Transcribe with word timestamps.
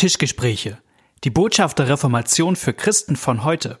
Tischgespräche. 0.00 0.78
Die 1.24 1.30
Botschaft 1.30 1.78
der 1.78 1.90
Reformation 1.90 2.56
für 2.56 2.72
Christen 2.72 3.16
von 3.16 3.44
heute. 3.44 3.78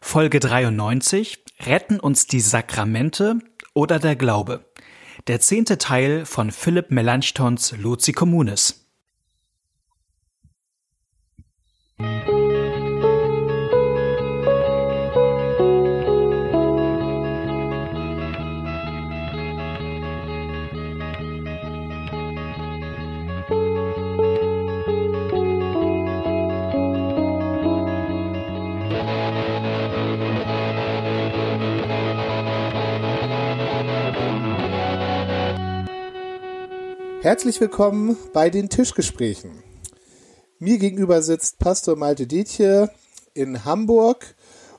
Folge 0.00 0.40
93. 0.40 1.44
Retten 1.60 2.00
uns 2.00 2.26
die 2.26 2.40
Sakramente 2.40 3.38
oder 3.74 3.98
der 3.98 4.16
Glaube. 4.16 4.64
Der 5.26 5.40
zehnte 5.40 5.76
Teil 5.76 6.24
von 6.24 6.52
Philipp 6.52 6.90
Melanchthons 6.90 7.72
Luci 7.76 8.12
Communis. 8.12 8.88
Herzlich 37.28 37.60
willkommen 37.60 38.16
bei 38.32 38.48
den 38.48 38.70
Tischgesprächen. 38.70 39.62
Mir 40.58 40.78
gegenüber 40.78 41.20
sitzt 41.20 41.58
Pastor 41.58 41.94
Malte 41.94 42.26
Dietje 42.26 42.90
in 43.34 43.66
Hamburg 43.66 44.34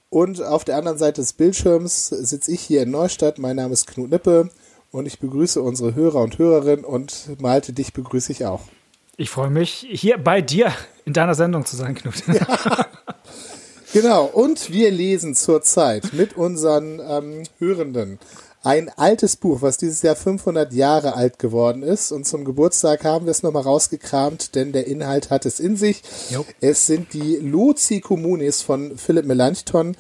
und 0.10 0.42
auf 0.42 0.66
der 0.66 0.78
anderen 0.78 0.98
Seite 0.98 1.22
des 1.22 1.34
Bildschirms 1.34 2.08
sitze 2.08 2.52
ich 2.52 2.62
hier 2.62 2.82
in 2.82 2.90
Neustadt. 2.90 3.38
Mein 3.38 3.58
Name 3.58 3.74
ist 3.74 3.86
Knut 3.86 4.10
Nippe 4.10 4.50
und 4.90 5.06
ich 5.06 5.20
begrüße 5.20 5.62
unsere 5.62 5.94
Hörer 5.94 6.24
und 6.24 6.40
Hörerinnen 6.40 6.86
und 6.86 7.40
Malte, 7.40 7.72
dich 7.72 7.94
begrüße 7.94 8.32
ich 8.32 8.48
auch. 8.48 8.62
Ich 9.16 9.30
freue 9.30 9.52
mich, 9.52 9.86
hier 9.88 10.18
bei 10.18 10.42
dir 10.42 10.74
in 11.06 11.14
deiner 11.14 11.36
Sendung 11.36 11.68
zu 11.68 11.76
sein, 11.76 11.94
Knut. 11.94 12.16
Ja. 12.26 12.88
Genau, 13.94 14.26
und 14.26 14.72
wir 14.72 14.90
lesen 14.92 15.36
zurzeit 15.36 16.14
mit 16.14 16.38
unseren 16.38 17.00
ähm, 17.00 17.44
Hörenden 17.58 18.20
ein 18.62 18.90
altes 18.90 19.38
Buch, 19.38 19.62
was 19.62 19.78
dieses 19.78 20.02
Jahr 20.02 20.16
500 20.16 20.74
Jahre 20.74 21.16
alt 21.16 21.40
geworden 21.40 21.82
ist. 21.82 22.12
Und 22.12 22.26
zum 22.26 22.44
Geburtstag 22.44 23.06
haben 23.06 23.26
wir 23.26 23.32
es 23.32 23.42
nochmal 23.42 23.64
rausgekramt, 23.64 24.56
denn 24.56 24.74
der 24.74 24.88
Inhalt 24.88 25.30
hat 25.30 25.46
es 25.46 25.60
in 25.60 25.78
sich. 25.78 26.04
Jo. 26.30 26.46
Es 26.60 26.86
sind 26.86 27.14
die 27.14 27.38
Luci 27.38 28.02
Communis 28.02 28.62
von 28.62 28.98
Philipp 28.98 29.26
Melanchthon, 29.26 29.96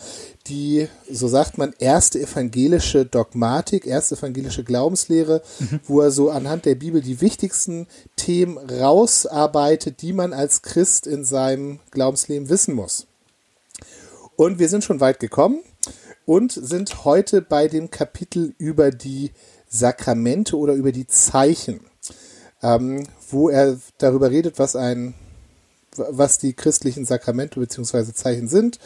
die, 0.47 0.87
so 1.09 1.27
sagt 1.27 1.57
man, 1.57 1.73
erste 1.79 2.19
evangelische 2.19 3.05
Dogmatik, 3.05 3.85
erste 3.85 4.15
evangelische 4.15 4.63
Glaubenslehre, 4.63 5.41
mhm. 5.59 5.79
wo 5.85 6.01
er 6.01 6.11
so 6.11 6.29
anhand 6.29 6.65
der 6.65 6.75
Bibel 6.75 7.01
die 7.01 7.21
wichtigsten 7.21 7.87
Themen 8.17 8.57
rausarbeitet, 8.57 10.01
die 10.01 10.11
man 10.11 10.33
als 10.33 10.63
Christ 10.63 11.07
in 11.07 11.23
seinem 11.23 11.79
Glaubensleben 11.91 12.49
wissen 12.49 12.73
muss. 12.73 13.07
Und 14.35 14.59
wir 14.59 14.69
sind 14.69 14.83
schon 14.83 14.99
weit 14.99 15.19
gekommen 15.19 15.59
und 16.29 16.51
sind 16.51 17.05
heute 17.05 17.41
bei 17.41 17.67
dem 17.67 17.89
Kapitel 17.89 18.53
über 18.59 18.91
die 18.91 19.31
Sakramente 19.67 20.57
oder 20.57 20.73
über 20.75 20.91
die 20.91 21.07
Zeichen, 21.07 21.79
ähm, 22.61 23.07
wo 23.31 23.49
er 23.49 23.79
darüber 23.97 24.29
redet, 24.29 24.59
was 24.59 24.75
ein, 24.75 25.15
was 25.95 26.37
die 26.37 26.53
christlichen 26.53 27.03
Sakramente 27.05 27.59
bzw. 27.59 28.13
Zeichen 28.13 28.47
sind, 28.47 28.77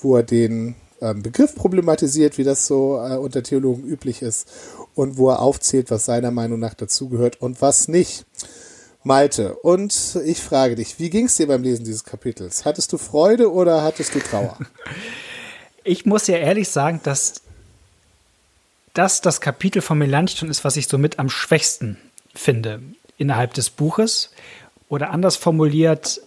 wo 0.00 0.16
er 0.16 0.24
den 0.24 0.74
ähm, 1.00 1.22
Begriff 1.22 1.54
problematisiert, 1.54 2.36
wie 2.36 2.42
das 2.42 2.66
so 2.66 2.96
äh, 2.96 3.16
unter 3.16 3.44
Theologen 3.44 3.84
üblich 3.84 4.20
ist, 4.20 4.48
und 4.96 5.18
wo 5.18 5.30
er 5.30 5.40
aufzählt, 5.40 5.92
was 5.92 6.04
seiner 6.04 6.32
Meinung 6.32 6.58
nach 6.58 6.74
dazugehört 6.74 7.40
und 7.40 7.62
was 7.62 7.86
nicht. 7.86 8.26
Malte, 9.04 9.54
und 9.54 10.18
ich 10.24 10.42
frage 10.42 10.74
dich, 10.74 10.98
wie 10.98 11.10
ging 11.10 11.26
es 11.26 11.36
dir 11.36 11.46
beim 11.46 11.62
Lesen 11.62 11.84
dieses 11.84 12.02
Kapitels? 12.02 12.64
Hattest 12.64 12.92
du 12.92 12.98
Freude 12.98 13.52
oder 13.52 13.84
hattest 13.84 14.16
du 14.16 14.18
Trauer? 14.18 14.58
ich 15.88 16.06
muss 16.06 16.26
ja 16.26 16.36
ehrlich 16.36 16.68
sagen, 16.68 17.00
dass 17.02 17.42
das 18.94 19.20
das 19.20 19.40
Kapitel 19.40 19.80
von 19.80 19.98
Melanchthon 19.98 20.50
ist, 20.50 20.64
was 20.64 20.76
ich 20.76 20.86
so 20.86 20.98
mit 20.98 21.18
am 21.18 21.30
schwächsten 21.30 21.96
finde 22.34 22.82
innerhalb 23.16 23.54
des 23.54 23.70
Buches. 23.70 24.30
Oder 24.88 25.10
anders 25.10 25.36
formuliert, 25.36 26.20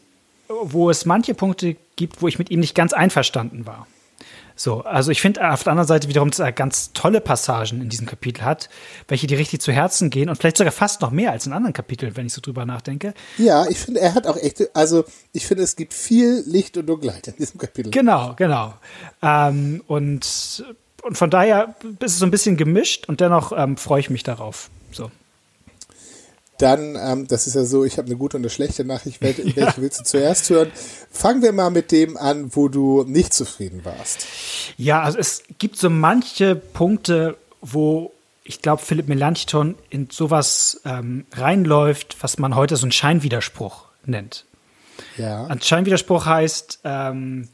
wo 0.48 0.90
es 0.90 1.06
manche 1.06 1.34
Punkte 1.34 1.76
gibt, 1.96 2.22
wo 2.22 2.28
ich 2.28 2.40
mit 2.40 2.50
ihm 2.50 2.60
nicht 2.60 2.76
ganz 2.76 2.94
einverstanden 2.94 3.66
war. 3.66 3.88
So, 4.62 4.82
also 4.82 5.10
ich 5.10 5.22
finde 5.22 5.52
auf 5.52 5.64
der 5.64 5.72
anderen 5.72 5.88
Seite 5.88 6.08
wiederum, 6.08 6.30
dass 6.30 6.38
er 6.38 6.52
ganz 6.52 6.94
tolle 6.94 7.20
Passagen 7.20 7.82
in 7.82 7.90
diesem 7.90 8.06
Kapitel 8.06 8.46
hat, 8.46 8.70
welche 9.08 9.26
die 9.26 9.34
richtig 9.34 9.60
zu 9.60 9.72
Herzen 9.72 10.12
gehen 10.12 10.30
und 10.30 10.36
vielleicht 10.36 10.58
sogar 10.58 10.72
fast 10.72 11.02
noch 11.02 11.10
mehr 11.10 11.32
als 11.32 11.48
in 11.48 11.54
anderen 11.54 11.74
Kapiteln, 11.74 12.16
wenn 12.16 12.28
ich 12.28 12.34
so 12.34 12.42
drüber 12.42 12.64
nachdenke. 12.64 13.16
Ja, 13.40 13.66
ich 13.68 13.80
finde, 13.80 14.02
er 14.02 14.14
hat 14.14 14.28
auch 14.28 14.38
echt, 14.38 14.76
also 14.76 15.04
ich 15.34 15.48
finde, 15.48 15.64
es 15.64 15.76
gibt 15.76 15.96
viel 15.96 16.44
Licht 16.46 16.78
und 16.78 16.86
Dunkelheit 16.86 17.28
in 17.28 17.38
diesem 17.38 17.60
Kapitel. 17.60 17.90
Genau, 17.90 18.36
genau. 18.36 18.76
Ähm, 19.24 19.82
und, 19.88 20.64
und 21.02 21.18
von 21.18 21.32
daher 21.32 21.74
ist 21.98 22.12
es 22.12 22.20
so 22.20 22.26
ein 22.28 22.32
bisschen 22.32 22.56
gemischt 22.56 23.10
und 23.10 23.20
dennoch 23.20 23.54
ähm, 23.58 23.78
freue 23.78 24.02
ich 24.02 24.12
mich 24.12 24.22
darauf. 24.22 24.70
So. 24.92 25.10
Dann, 26.62 26.96
ähm, 26.96 27.28
das 27.28 27.48
ist 27.48 27.56
ja 27.56 27.64
so, 27.64 27.84
ich 27.84 27.98
habe 27.98 28.08
eine 28.08 28.18
gute 28.18 28.38
und 28.38 28.44
eine 28.44 28.50
schlechte 28.50 28.86
Nachricht. 28.86 29.22
Welche, 29.22 29.42
ja. 29.48 29.56
welche 29.56 29.82
willst 29.82 30.00
du 30.00 30.04
zuerst 30.04 30.50
hören? 30.50 30.72
Fangen 31.12 31.42
wir 31.42 31.54
mal 31.54 31.70
mit 31.70 31.92
dem 31.92 32.18
an, 32.18 32.56
wo 32.56 32.68
du 32.68 33.04
nicht 33.08 33.34
zufrieden 33.34 33.84
warst. 33.84 34.26
Ja, 34.78 35.02
also 35.02 35.18
es 35.18 35.44
gibt 35.58 35.78
so 35.78 35.90
manche 35.90 36.56
Punkte, 36.56 37.38
wo 37.62 38.12
ich 38.44 38.62
glaube, 38.62 38.82
Philipp 38.82 39.08
Melanchthon 39.08 39.76
in 39.90 40.10
sowas 40.12 40.82
ähm, 40.84 41.26
reinläuft, 41.32 42.18
was 42.22 42.38
man 42.38 42.56
heute 42.56 42.76
so 42.76 42.86
einen 42.86 42.92
Scheinwiderspruch 42.92 43.86
nennt. 44.06 44.46
Ja. 45.18 45.46
Ein 45.46 45.62
Scheinwiderspruch 45.62 46.26
heißt, 46.26 46.80
ähm, 46.84 47.50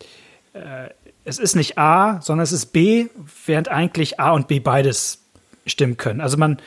äh, 0.53 0.89
es 1.24 1.39
ist 1.39 1.56
nicht 1.56 1.78
A, 1.78 2.22
sondern 2.22 2.44
es 2.44 2.51
ist 2.51 2.68
B, 2.68 3.07
während 3.45 3.69
eigentlich 3.69 4.19
A 4.19 4.31
und 4.31 4.47
B 4.47 4.59
beides 4.59 5.19
stimmen 5.66 5.97
können. 5.97 6.22
Also 6.22 6.38
man, 6.38 6.57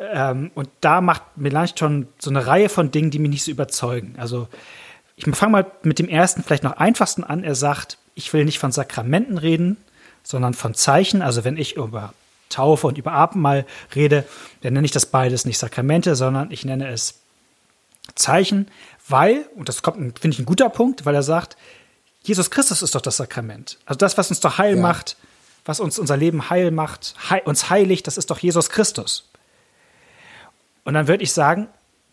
ähm, 0.00 0.50
und 0.54 0.68
da 0.80 1.00
macht 1.00 1.22
Melanchthon 1.36 2.08
so 2.18 2.30
eine 2.30 2.46
Reihe 2.46 2.68
von 2.68 2.90
Dingen, 2.90 3.10
die 3.10 3.18
mich 3.18 3.30
nicht 3.30 3.44
so 3.44 3.50
überzeugen. 3.50 4.14
Also 4.18 4.48
ich 5.16 5.24
fange 5.36 5.52
mal 5.52 5.70
mit 5.82 5.98
dem 5.98 6.08
ersten, 6.08 6.42
vielleicht 6.42 6.64
noch 6.64 6.78
einfachsten 6.78 7.24
an. 7.24 7.44
Er 7.44 7.54
sagt, 7.54 7.98
ich 8.14 8.32
will 8.32 8.44
nicht 8.44 8.58
von 8.58 8.72
Sakramenten 8.72 9.36
reden, 9.36 9.76
sondern 10.22 10.54
von 10.54 10.74
Zeichen. 10.74 11.20
Also 11.20 11.44
wenn 11.44 11.56
ich 11.56 11.76
über 11.76 12.14
Taufe 12.48 12.86
und 12.86 12.98
über 12.98 13.12
Abendmahl 13.12 13.66
rede, 13.94 14.24
dann 14.62 14.72
nenne 14.72 14.86
ich 14.86 14.90
das 14.90 15.06
beides 15.06 15.44
nicht 15.44 15.58
Sakramente, 15.58 16.16
sondern 16.16 16.50
ich 16.50 16.64
nenne 16.64 16.88
es 16.88 17.20
Zeichen, 18.14 18.68
weil, 19.08 19.46
und 19.54 19.68
das 19.68 19.82
kommt, 19.82 20.18
finde 20.18 20.34
ich, 20.34 20.38
ein 20.38 20.46
guter 20.46 20.68
Punkt, 20.70 21.04
weil 21.04 21.14
er 21.14 21.22
sagt, 21.22 21.56
Jesus 22.22 22.50
Christus 22.50 22.82
ist 22.82 22.94
doch 22.94 23.00
das 23.00 23.18
Sakrament. 23.18 23.78
Also 23.86 23.98
das, 23.98 24.18
was 24.18 24.30
uns 24.30 24.40
doch 24.40 24.58
heil 24.58 24.76
ja. 24.76 24.82
macht, 24.82 25.16
was 25.64 25.80
uns 25.80 25.98
unser 25.98 26.16
Leben 26.16 26.50
heil 26.50 26.70
macht, 26.70 27.14
heil, 27.28 27.42
uns 27.44 27.70
heiligt, 27.70 28.06
das 28.06 28.18
ist 28.18 28.30
doch 28.30 28.38
Jesus 28.38 28.70
Christus. 28.70 29.29
Und 30.84 30.94
dann 30.94 31.08
würde 31.08 31.22
ich 31.22 31.32
sagen, 31.32 31.68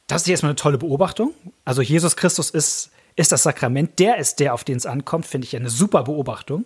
das 0.08 0.24
ist 0.24 0.30
erstmal 0.30 0.52
eine 0.52 0.56
tolle 0.56 0.78
Beobachtung. 0.78 1.34
Also 1.66 1.82
Jesus 1.82 2.16
Christus 2.16 2.50
ist, 2.50 2.92
ist 3.16 3.32
das 3.32 3.44
Sakrament, 3.44 4.00
der 4.00 4.18
ist 4.18 4.40
der, 4.40 4.54
auf 4.54 4.64
den 4.64 4.78
es 4.78 4.86
ankommt, 4.86 5.26
finde 5.26 5.46
ich 5.46 5.56
eine 5.56 5.70
super 5.70 6.04
Beobachtung. 6.04 6.66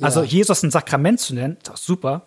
Also 0.00 0.20
ja. 0.20 0.26
Jesus 0.26 0.62
ein 0.62 0.70
Sakrament 0.70 1.20
zu 1.20 1.34
nennen, 1.34 1.56
das 1.62 1.80
ist 1.80 1.86
super. 1.86 2.26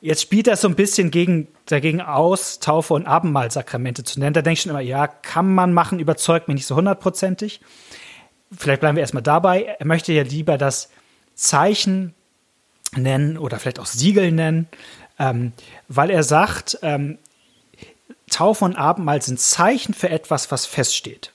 Jetzt 0.00 0.22
spielt 0.22 0.46
er 0.46 0.56
so 0.56 0.68
ein 0.68 0.76
bisschen 0.76 1.10
gegen, 1.10 1.48
dagegen 1.66 2.00
aus, 2.00 2.60
Taufe 2.60 2.94
und 2.94 3.06
Abendmahlsakramente 3.06 4.04
zu 4.04 4.20
nennen. 4.20 4.32
Da 4.32 4.42
denke 4.42 4.54
ich 4.54 4.62
schon 4.62 4.70
immer, 4.70 4.80
ja, 4.80 5.08
kann 5.08 5.52
man 5.52 5.72
machen, 5.72 5.98
überzeugt 5.98 6.46
mich 6.46 6.56
nicht 6.56 6.66
so 6.66 6.76
hundertprozentig. 6.76 7.60
Vielleicht 8.56 8.80
bleiben 8.80 8.96
wir 8.96 9.02
erstmal 9.02 9.22
dabei. 9.24 9.76
Er 9.78 9.86
möchte 9.86 10.12
ja 10.12 10.22
lieber 10.22 10.56
das 10.56 10.88
Zeichen 11.34 12.14
nennen 12.96 13.38
oder 13.38 13.58
vielleicht 13.58 13.80
auch 13.80 13.86
Siegel 13.86 14.32
nennen, 14.32 14.68
ähm, 15.18 15.52
weil 15.88 16.10
er 16.10 16.22
sagt, 16.22 16.78
ähm, 16.82 17.18
Taufe 18.28 18.64
und 18.64 18.76
Abendmahl 18.76 19.22
sind 19.22 19.40
Zeichen 19.40 19.94
für 19.94 20.10
etwas, 20.10 20.50
was 20.50 20.66
feststeht. 20.66 21.32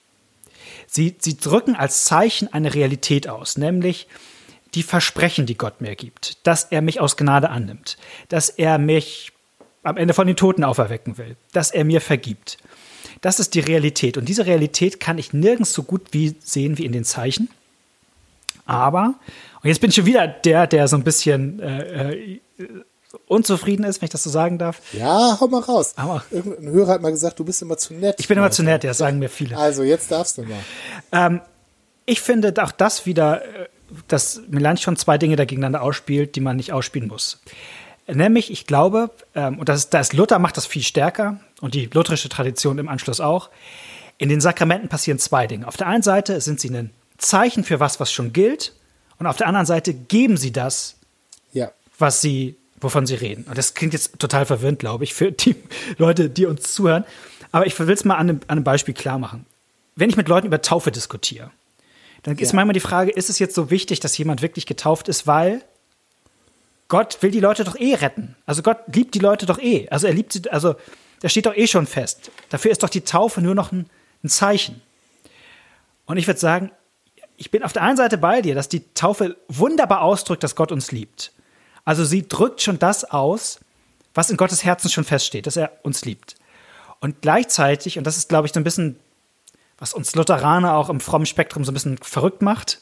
Sie, 0.88 1.16
sie 1.20 1.38
drücken 1.38 1.76
als 1.76 2.06
Zeichen 2.06 2.52
eine 2.54 2.74
Realität 2.74 3.28
aus, 3.28 3.58
nämlich 3.58 4.08
die 4.76 4.84
Versprechen, 4.84 5.46
die 5.46 5.58
Gott 5.58 5.82
mir 5.82 5.96
gibt, 5.96 6.46
dass 6.46 6.66
er 6.66 6.82
mich 6.82 7.00
aus 7.00 7.18
Gnade 7.18 7.50
annimmt, 7.50 7.98
dass 8.30 8.50
er 8.50 8.78
mich 8.78 9.32
am 9.84 9.98
Ende 9.98 10.14
von 10.14 10.28
den 10.28 10.36
Toten 10.36 10.64
auferwecken 10.64 11.18
will, 11.18 11.36
dass 11.52 11.72
er 11.72 11.84
mir 11.84 12.02
vergibt. 12.02 12.58
Das 13.22 13.40
ist 13.40 13.54
die 13.54 13.60
Realität. 13.60 14.18
Und 14.18 14.28
diese 14.28 14.46
Realität 14.46 15.00
kann 15.00 15.18
ich 15.18 15.34
nirgends 15.34 15.74
so 15.74 15.84
gut 15.84 16.08
wie 16.12 16.36
sehen 16.40 16.78
wie 16.78 16.86
in 16.86 16.92
den 16.92 17.04
Zeichen. 17.04 17.50
Aber, 18.66 19.16
und 19.62 19.68
jetzt 19.68 19.80
bin 19.80 19.90
ich 19.90 19.96
schon 19.96 20.06
wieder 20.06 20.28
der, 20.28 20.68
der 20.68 20.88
so 20.88 20.96
ein 20.96 21.04
bisschen 21.04 21.60
äh, 21.60 22.14
äh 22.14 22.40
unzufrieden 23.28 23.86
ist, 23.86 24.02
wenn 24.02 24.06
ich 24.06 24.12
das 24.12 24.24
so 24.24 24.30
sagen 24.30 24.58
darf. 24.58 24.82
Ja, 24.94 25.38
hau 25.40 25.48
mal 25.48 25.62
raus. 25.62 25.94
Aber 25.96 26.24
Irgendein 26.32 26.72
Hörer 26.72 26.94
hat 26.94 27.02
mal 27.02 27.12
gesagt, 27.12 27.40
du 27.40 27.46
bist 27.46 27.62
immer 27.62 27.78
zu 27.78 27.94
nett. 27.94 28.16
Ich 28.20 28.28
bin 28.28 28.38
immer 28.38 28.52
zu 28.52 28.64
nett, 28.64 28.84
ja, 28.84 28.94
sagen 28.94 29.20
mir 29.20 29.30
viele. 29.30 29.58
Also, 29.58 29.84
jetzt 29.84 30.12
darfst 30.12 30.38
du 30.38 30.44
mal. 30.44 30.60
Ähm, 31.12 31.42
ich 32.06 32.22
finde 32.22 32.54
auch 32.64 32.72
das 32.72 33.06
wieder, 33.06 33.44
äh, 33.44 33.68
dass 34.08 34.42
Melanchthon 34.50 34.98
zwei 34.98 35.18
Dinge 35.18 35.36
dagegeneinander 35.36 35.82
ausspielt, 35.82 36.36
die 36.36 36.42
man 36.42 36.58
nicht 36.58 36.74
ausspielen 36.74 37.08
muss. 37.08 37.42
Nämlich, 38.08 38.52
ich 38.52 38.68
glaube, 38.68 39.12
ähm, 39.36 39.60
und 39.60 39.70
das, 39.70 39.90
das 39.90 40.14
Luther 40.14 40.40
macht 40.40 40.58
das 40.58 40.66
viel 40.66 40.84
stärker 40.84 41.40
und 41.62 41.74
die 41.74 41.86
lutherische 41.86 42.30
Tradition 42.30 42.78
im 42.78 42.90
Anschluss 42.90 43.22
auch, 43.22 43.50
in 44.18 44.30
den 44.30 44.42
Sakramenten 44.42 44.90
passieren 44.90 45.20
zwei 45.20 45.48
Dinge. 45.48 45.68
Auf 45.68 45.78
der 45.78 45.88
einen 45.88 46.04
Seite 46.04 46.42
sind 46.42 46.60
sie 46.60 46.70
ein 46.70 46.92
Zeichen 47.18 47.64
für 47.64 47.80
was, 47.80 48.00
was 48.00 48.12
schon 48.12 48.34
gilt, 48.34 48.74
und 49.20 49.28
auf 49.28 49.38
der 49.38 49.48
anderen 49.48 49.66
Seite 49.66 49.94
geben 49.94 50.36
sie 50.36 50.52
das, 50.52 50.96
ja. 51.54 51.72
was 51.98 52.20
sie, 52.20 52.58
wovon 52.84 53.06
sie 53.06 53.16
reden. 53.16 53.46
Und 53.48 53.58
das 53.58 53.74
klingt 53.74 53.94
jetzt 53.94 54.20
total 54.20 54.46
verwirrend, 54.46 54.80
glaube 54.80 55.04
ich, 55.04 55.14
für 55.14 55.32
die 55.32 55.56
Leute, 55.98 56.30
die 56.30 56.46
uns 56.46 56.74
zuhören. 56.74 57.06
Aber 57.52 57.66
ich 57.66 57.80
will 57.80 57.90
es 57.90 58.06
mal 58.06 58.16
an 58.16 58.30
einem, 58.30 58.40
an 58.48 58.58
einem 58.58 58.64
Beispiel 58.64 58.94
klar 58.94 59.18
machen. 59.18 59.46
Wenn 59.96 60.10
ich 60.10 60.18
mit 60.18 60.28
Leuten 60.28 60.48
über 60.48 60.62
Taufe 60.62 60.92
diskutiere, 60.92 61.52
dann 62.24 62.38
ist 62.38 62.54
manchmal 62.54 62.74
die 62.74 62.80
Frage, 62.80 63.12
ist 63.12 63.30
es 63.30 63.40
jetzt 63.40 63.54
so 63.54 63.70
wichtig, 63.70 64.00
dass 64.00 64.18
jemand 64.18 64.42
wirklich 64.42 64.66
getauft 64.66 65.10
ist, 65.10 65.28
weil 65.28 65.62
Gott 66.88 67.18
will 67.22 67.32
die 67.32 67.40
Leute 67.40 67.64
doch 67.64 67.76
eh 67.76 67.96
retten. 67.96 68.36
Also 68.46 68.62
Gott 68.62 68.78
liebt 68.94 69.14
die 69.14 69.20
Leute 69.20 69.46
doch 69.46 69.60
eh. 69.60 69.88
Also 69.90 70.08
er 70.08 70.14
liebt 70.14 70.34
sie, 70.34 70.50
also 70.50 70.76
das 71.22 71.32
steht 71.32 71.46
doch 71.46 71.56
eh 71.56 71.68
schon 71.68 71.86
fest. 71.86 72.32
Dafür 72.50 72.72
ist 72.72 72.84
doch 72.84 72.90
die 72.90 73.02
Taufe 73.02 73.42
nur 73.42 73.56
noch 73.56 73.72
ein, 73.72 73.90
ein 74.24 74.30
Zeichen. 74.30 74.82
Und 76.06 76.18
ich 76.18 76.28
würde 76.28 76.40
sagen, 76.40 76.72
ich 77.38 77.52
bin 77.52 77.64
auf 77.64 77.74
der 77.74 77.82
einen 77.84 77.98
Seite 77.98 78.18
bei 78.18 78.42
dir, 78.42 78.56
dass 78.56 78.70
die 78.70 78.94
Taufe 78.94 79.38
wunderbar 79.48 80.02
ausdrückt, 80.02 80.44
dass 80.44 80.56
Gott 80.56 80.72
uns 80.72 80.92
liebt. 80.92 81.34
Also 81.86 82.06
sie 82.06 82.28
drückt 82.28 82.62
schon 82.62 82.80
das 82.80 83.04
aus, 83.04 83.60
was 84.14 84.30
in 84.30 84.38
Gottes 84.38 84.64
Herzen 84.64 84.90
schon 84.90 85.04
feststeht, 85.04 85.48
dass 85.48 85.58
er 85.58 85.72
uns 85.84 86.06
liebt. 86.06 86.36
Und 87.00 87.22
gleichzeitig, 87.22 87.98
und 87.98 88.06
das 88.06 88.18
ist, 88.18 88.30
glaube 88.30 88.48
ich, 88.48 88.54
so 88.54 88.60
ein 88.60 88.64
bisschen, 88.64 88.98
was 89.78 89.94
uns 89.94 90.16
Lutheraner 90.16 90.76
auch 90.76 90.90
im 90.90 91.00
frommen 91.00 91.26
Spektrum 91.26 91.66
so 91.66 91.72
ein 91.72 91.74
bisschen 91.74 91.98
verrückt 91.98 92.42
macht, 92.42 92.82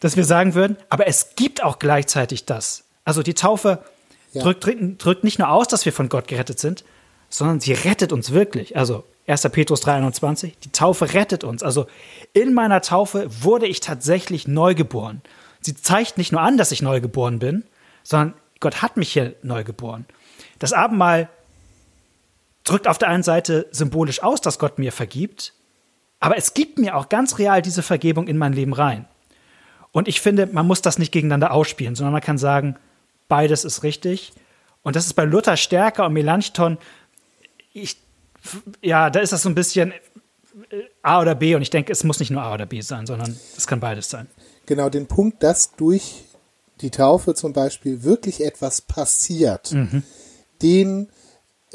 dass 0.00 0.16
wir 0.16 0.24
sagen 0.24 0.54
würden, 0.54 0.76
aber 0.88 1.06
es 1.06 1.34
gibt 1.36 1.62
auch 1.62 1.78
gleichzeitig 1.78 2.46
das. 2.46 2.84
Also 3.04 3.22
die 3.22 3.34
Taufe 3.34 3.84
ja. 4.32 4.42
drückt, 4.42 4.66
drückt 4.98 5.24
nicht 5.24 5.38
nur 5.38 5.50
aus, 5.50 5.68
dass 5.68 5.84
wir 5.84 5.92
von 5.92 6.08
Gott 6.08 6.26
gerettet 6.26 6.58
sind, 6.58 6.84
sondern 7.28 7.60
sie 7.60 7.72
rettet 7.72 8.12
uns 8.12 8.32
wirklich. 8.32 8.76
Also 8.76 9.04
1. 9.26 9.42
Petrus 9.52 9.84
3,21, 9.86 10.54
die 10.64 10.72
Taufe 10.72 11.12
rettet 11.14 11.44
uns. 11.44 11.62
Also 11.62 11.86
in 12.32 12.54
meiner 12.54 12.80
Taufe 12.80 13.28
wurde 13.42 13.66
ich 13.66 13.80
tatsächlich 13.80 14.48
neu 14.48 14.74
geboren. 14.74 15.22
Sie 15.60 15.76
zeigt 15.76 16.18
nicht 16.18 16.32
nur 16.32 16.40
an, 16.40 16.56
dass 16.56 16.72
ich 16.72 16.82
neu 16.82 17.00
geboren 17.00 17.38
bin, 17.38 17.64
sondern 18.02 18.34
Gott 18.60 18.82
hat 18.82 18.96
mich 18.96 19.12
hier 19.12 19.34
neu 19.42 19.64
geboren. 19.64 20.06
Das 20.58 20.72
Abendmahl 20.72 21.28
drückt 22.64 22.86
auf 22.86 22.98
der 22.98 23.08
einen 23.08 23.22
Seite 23.22 23.66
symbolisch 23.70 24.22
aus, 24.22 24.40
dass 24.40 24.58
Gott 24.58 24.78
mir 24.78 24.92
vergibt, 24.92 25.54
aber 26.20 26.36
es 26.36 26.52
gibt 26.52 26.78
mir 26.78 26.96
auch 26.96 27.08
ganz 27.08 27.38
real 27.38 27.62
diese 27.62 27.82
Vergebung 27.82 28.28
in 28.28 28.36
mein 28.36 28.52
Leben 28.52 28.74
rein. 28.74 29.06
Und 29.92 30.06
ich 30.06 30.20
finde, 30.20 30.46
man 30.46 30.66
muss 30.66 30.82
das 30.82 30.98
nicht 30.98 31.12
gegeneinander 31.12 31.52
ausspielen, 31.52 31.96
sondern 31.96 32.12
man 32.12 32.22
kann 32.22 32.38
sagen, 32.38 32.76
beides 33.28 33.64
ist 33.64 33.82
richtig. 33.82 34.32
Und 34.82 34.96
das 34.96 35.06
ist 35.06 35.14
bei 35.14 35.24
Luther 35.24 35.56
stärker 35.56 36.06
und 36.06 36.12
Melanchthon, 36.12 36.78
ich, 37.72 37.96
ja, 38.82 39.10
da 39.10 39.20
ist 39.20 39.32
das 39.32 39.42
so 39.42 39.48
ein 39.48 39.54
bisschen 39.54 39.92
A 41.02 41.20
oder 41.20 41.34
B 41.34 41.54
und 41.54 41.62
ich 41.62 41.70
denke, 41.70 41.92
es 41.92 42.04
muss 42.04 42.20
nicht 42.20 42.30
nur 42.30 42.42
A 42.42 42.54
oder 42.54 42.66
B 42.66 42.80
sein, 42.82 43.06
sondern 43.06 43.36
es 43.56 43.66
kann 43.66 43.80
beides 43.80 44.10
sein. 44.10 44.28
Genau, 44.66 44.88
den 44.88 45.06
Punkt, 45.06 45.42
dass 45.42 45.74
durch 45.74 46.24
die 46.80 46.90
Taufe 46.90 47.34
zum 47.34 47.52
Beispiel 47.52 48.02
wirklich 48.02 48.44
etwas 48.44 48.80
passiert, 48.80 49.72
mhm. 49.72 50.02
den, 50.62 51.08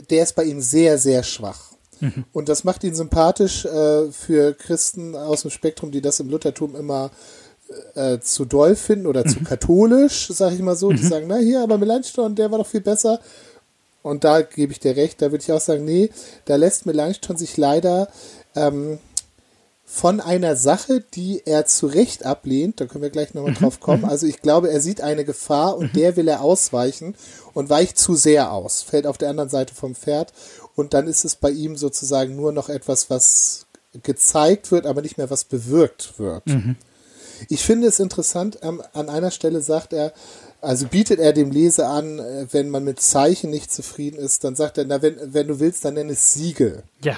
der 0.09 0.23
ist 0.23 0.35
bei 0.35 0.43
ihm 0.43 0.61
sehr, 0.61 0.97
sehr 0.97 1.23
schwach. 1.23 1.71
Mhm. 1.99 2.25
Und 2.33 2.49
das 2.49 2.63
macht 2.63 2.83
ihn 2.83 2.95
sympathisch 2.95 3.65
äh, 3.65 4.11
für 4.11 4.53
Christen 4.53 5.15
aus 5.15 5.43
dem 5.43 5.51
Spektrum, 5.51 5.91
die 5.91 6.01
das 6.01 6.19
im 6.19 6.29
Luthertum 6.29 6.75
immer 6.75 7.11
äh, 7.95 8.19
zu 8.19 8.45
doll 8.45 8.75
finden 8.75 9.07
oder 9.07 9.25
mhm. 9.25 9.29
zu 9.29 9.43
katholisch, 9.43 10.29
sag 10.31 10.53
ich 10.53 10.59
mal 10.59 10.75
so. 10.75 10.91
Die 10.91 11.03
mhm. 11.03 11.07
sagen, 11.07 11.25
na 11.27 11.37
hier, 11.37 11.61
aber 11.61 11.77
Melanchthon, 11.77 12.35
der 12.35 12.51
war 12.51 12.59
doch 12.59 12.67
viel 12.67 12.81
besser. 12.81 13.19
Und 14.01 14.23
da 14.23 14.41
gebe 14.41 14.71
ich 14.71 14.79
dir 14.79 14.95
recht, 14.95 15.21
da 15.21 15.31
würde 15.31 15.43
ich 15.43 15.51
auch 15.51 15.61
sagen, 15.61 15.83
nee, 15.83 16.11
da 16.45 16.57
lässt 16.57 16.85
Melanchthon 16.85 17.37
sich 17.37 17.57
leider 17.57 18.07
ähm, 18.55 18.99
von 19.87 20.19
einer 20.19 20.55
Sache, 20.55 21.03
die 21.13 21.43
er 21.45 21.65
zu 21.67 21.85
Recht 21.85 22.25
ablehnt, 22.25 22.81
da 22.81 22.85
können 22.85 23.03
wir 23.03 23.11
gleich 23.11 23.33
nochmal 23.33 23.51
mhm. 23.51 23.57
drauf 23.57 23.79
kommen. 23.79 24.01
Mhm. 24.01 24.09
Also 24.09 24.25
ich 24.25 24.41
glaube, 24.41 24.71
er 24.71 24.81
sieht 24.81 24.99
eine 24.99 25.23
Gefahr 25.23 25.77
und 25.77 25.93
mhm. 25.93 25.97
der 25.97 26.15
will 26.15 26.27
er 26.27 26.41
ausweichen 26.41 27.15
und 27.53 27.69
weicht 27.69 27.97
zu 27.97 28.15
sehr 28.15 28.51
aus, 28.51 28.81
fällt 28.81 29.05
auf 29.05 29.19
der 29.19 29.29
anderen 29.29 29.49
Seite 29.49 29.75
vom 29.75 29.93
Pferd 29.93 30.33
und 30.75 30.93
dann 30.93 31.07
ist 31.07 31.23
es 31.23 31.35
bei 31.35 31.51
ihm 31.51 31.77
sozusagen 31.77 32.35
nur 32.35 32.51
noch 32.51 32.67
etwas, 32.67 33.09
was 33.09 33.67
gezeigt 34.03 34.71
wird, 34.71 34.85
aber 34.85 35.01
nicht 35.01 35.17
mehr 35.17 35.29
was 35.29 35.45
bewirkt 35.45 36.17
wird. 36.17 36.45
Mhm. 36.47 36.75
Ich 37.49 37.63
finde 37.63 37.87
es 37.87 37.99
interessant, 37.99 38.59
ähm, 38.63 38.81
an 38.93 39.09
einer 39.09 39.31
Stelle 39.31 39.61
sagt 39.61 39.93
er, 39.93 40.13
also 40.61 40.87
bietet 40.87 41.19
er 41.19 41.31
dem 41.31 41.51
Leser 41.51 41.89
an, 41.89 42.19
äh, 42.19 42.47
wenn 42.51 42.69
man 42.69 42.83
mit 42.83 42.99
Zeichen 42.99 43.51
nicht 43.51 43.71
zufrieden 43.71 44.17
ist, 44.17 44.43
dann 44.43 44.55
sagt 44.55 44.77
er, 44.77 44.85
na, 44.85 45.01
wenn, 45.01 45.17
wenn 45.33 45.47
du 45.47 45.59
willst, 45.59 45.85
dann 45.85 45.93
nenn 45.93 46.09
es 46.09 46.33
Siegel. 46.33 46.83
Ja. 47.03 47.17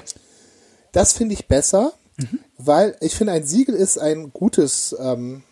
Das 0.92 1.13
finde 1.13 1.34
ich 1.34 1.48
besser, 1.48 1.94
mhm. 2.18 2.40
weil 2.58 2.96
ich 3.02 3.16
finde, 3.16 3.34
ein 3.34 3.46
Siegel 3.46 3.75
ist 3.75 3.98
ein 3.98 4.31
gutes, 4.34 4.96
ähm, 5.00 5.44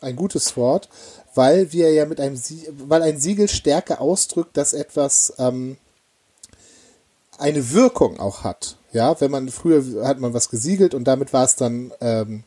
ein 0.00 0.16
gutes 0.16 0.56
Wort, 0.56 0.88
weil 1.34 1.72
wir 1.72 1.92
ja 1.92 2.06
mit 2.06 2.20
einem 2.20 2.36
Sie 2.36 2.68
weil 2.70 3.02
ein 3.02 3.18
Siegel 3.18 3.48
stärker 3.48 4.00
ausdrückt, 4.00 4.56
dass 4.56 4.72
etwas 4.72 5.34
ähm, 5.38 5.76
eine 7.38 7.72
Wirkung 7.72 8.20
auch 8.20 8.44
hat. 8.44 8.76
Ja, 8.92 9.20
wenn 9.20 9.30
man 9.30 9.48
früher 9.48 10.06
hat 10.06 10.18
man 10.18 10.34
was 10.34 10.48
gesiegelt 10.48 10.94
und 10.94 11.04
damit 11.04 11.32
war 11.32 11.44
es 11.44 11.56
dann 11.56 11.92
ähm, 12.00 12.44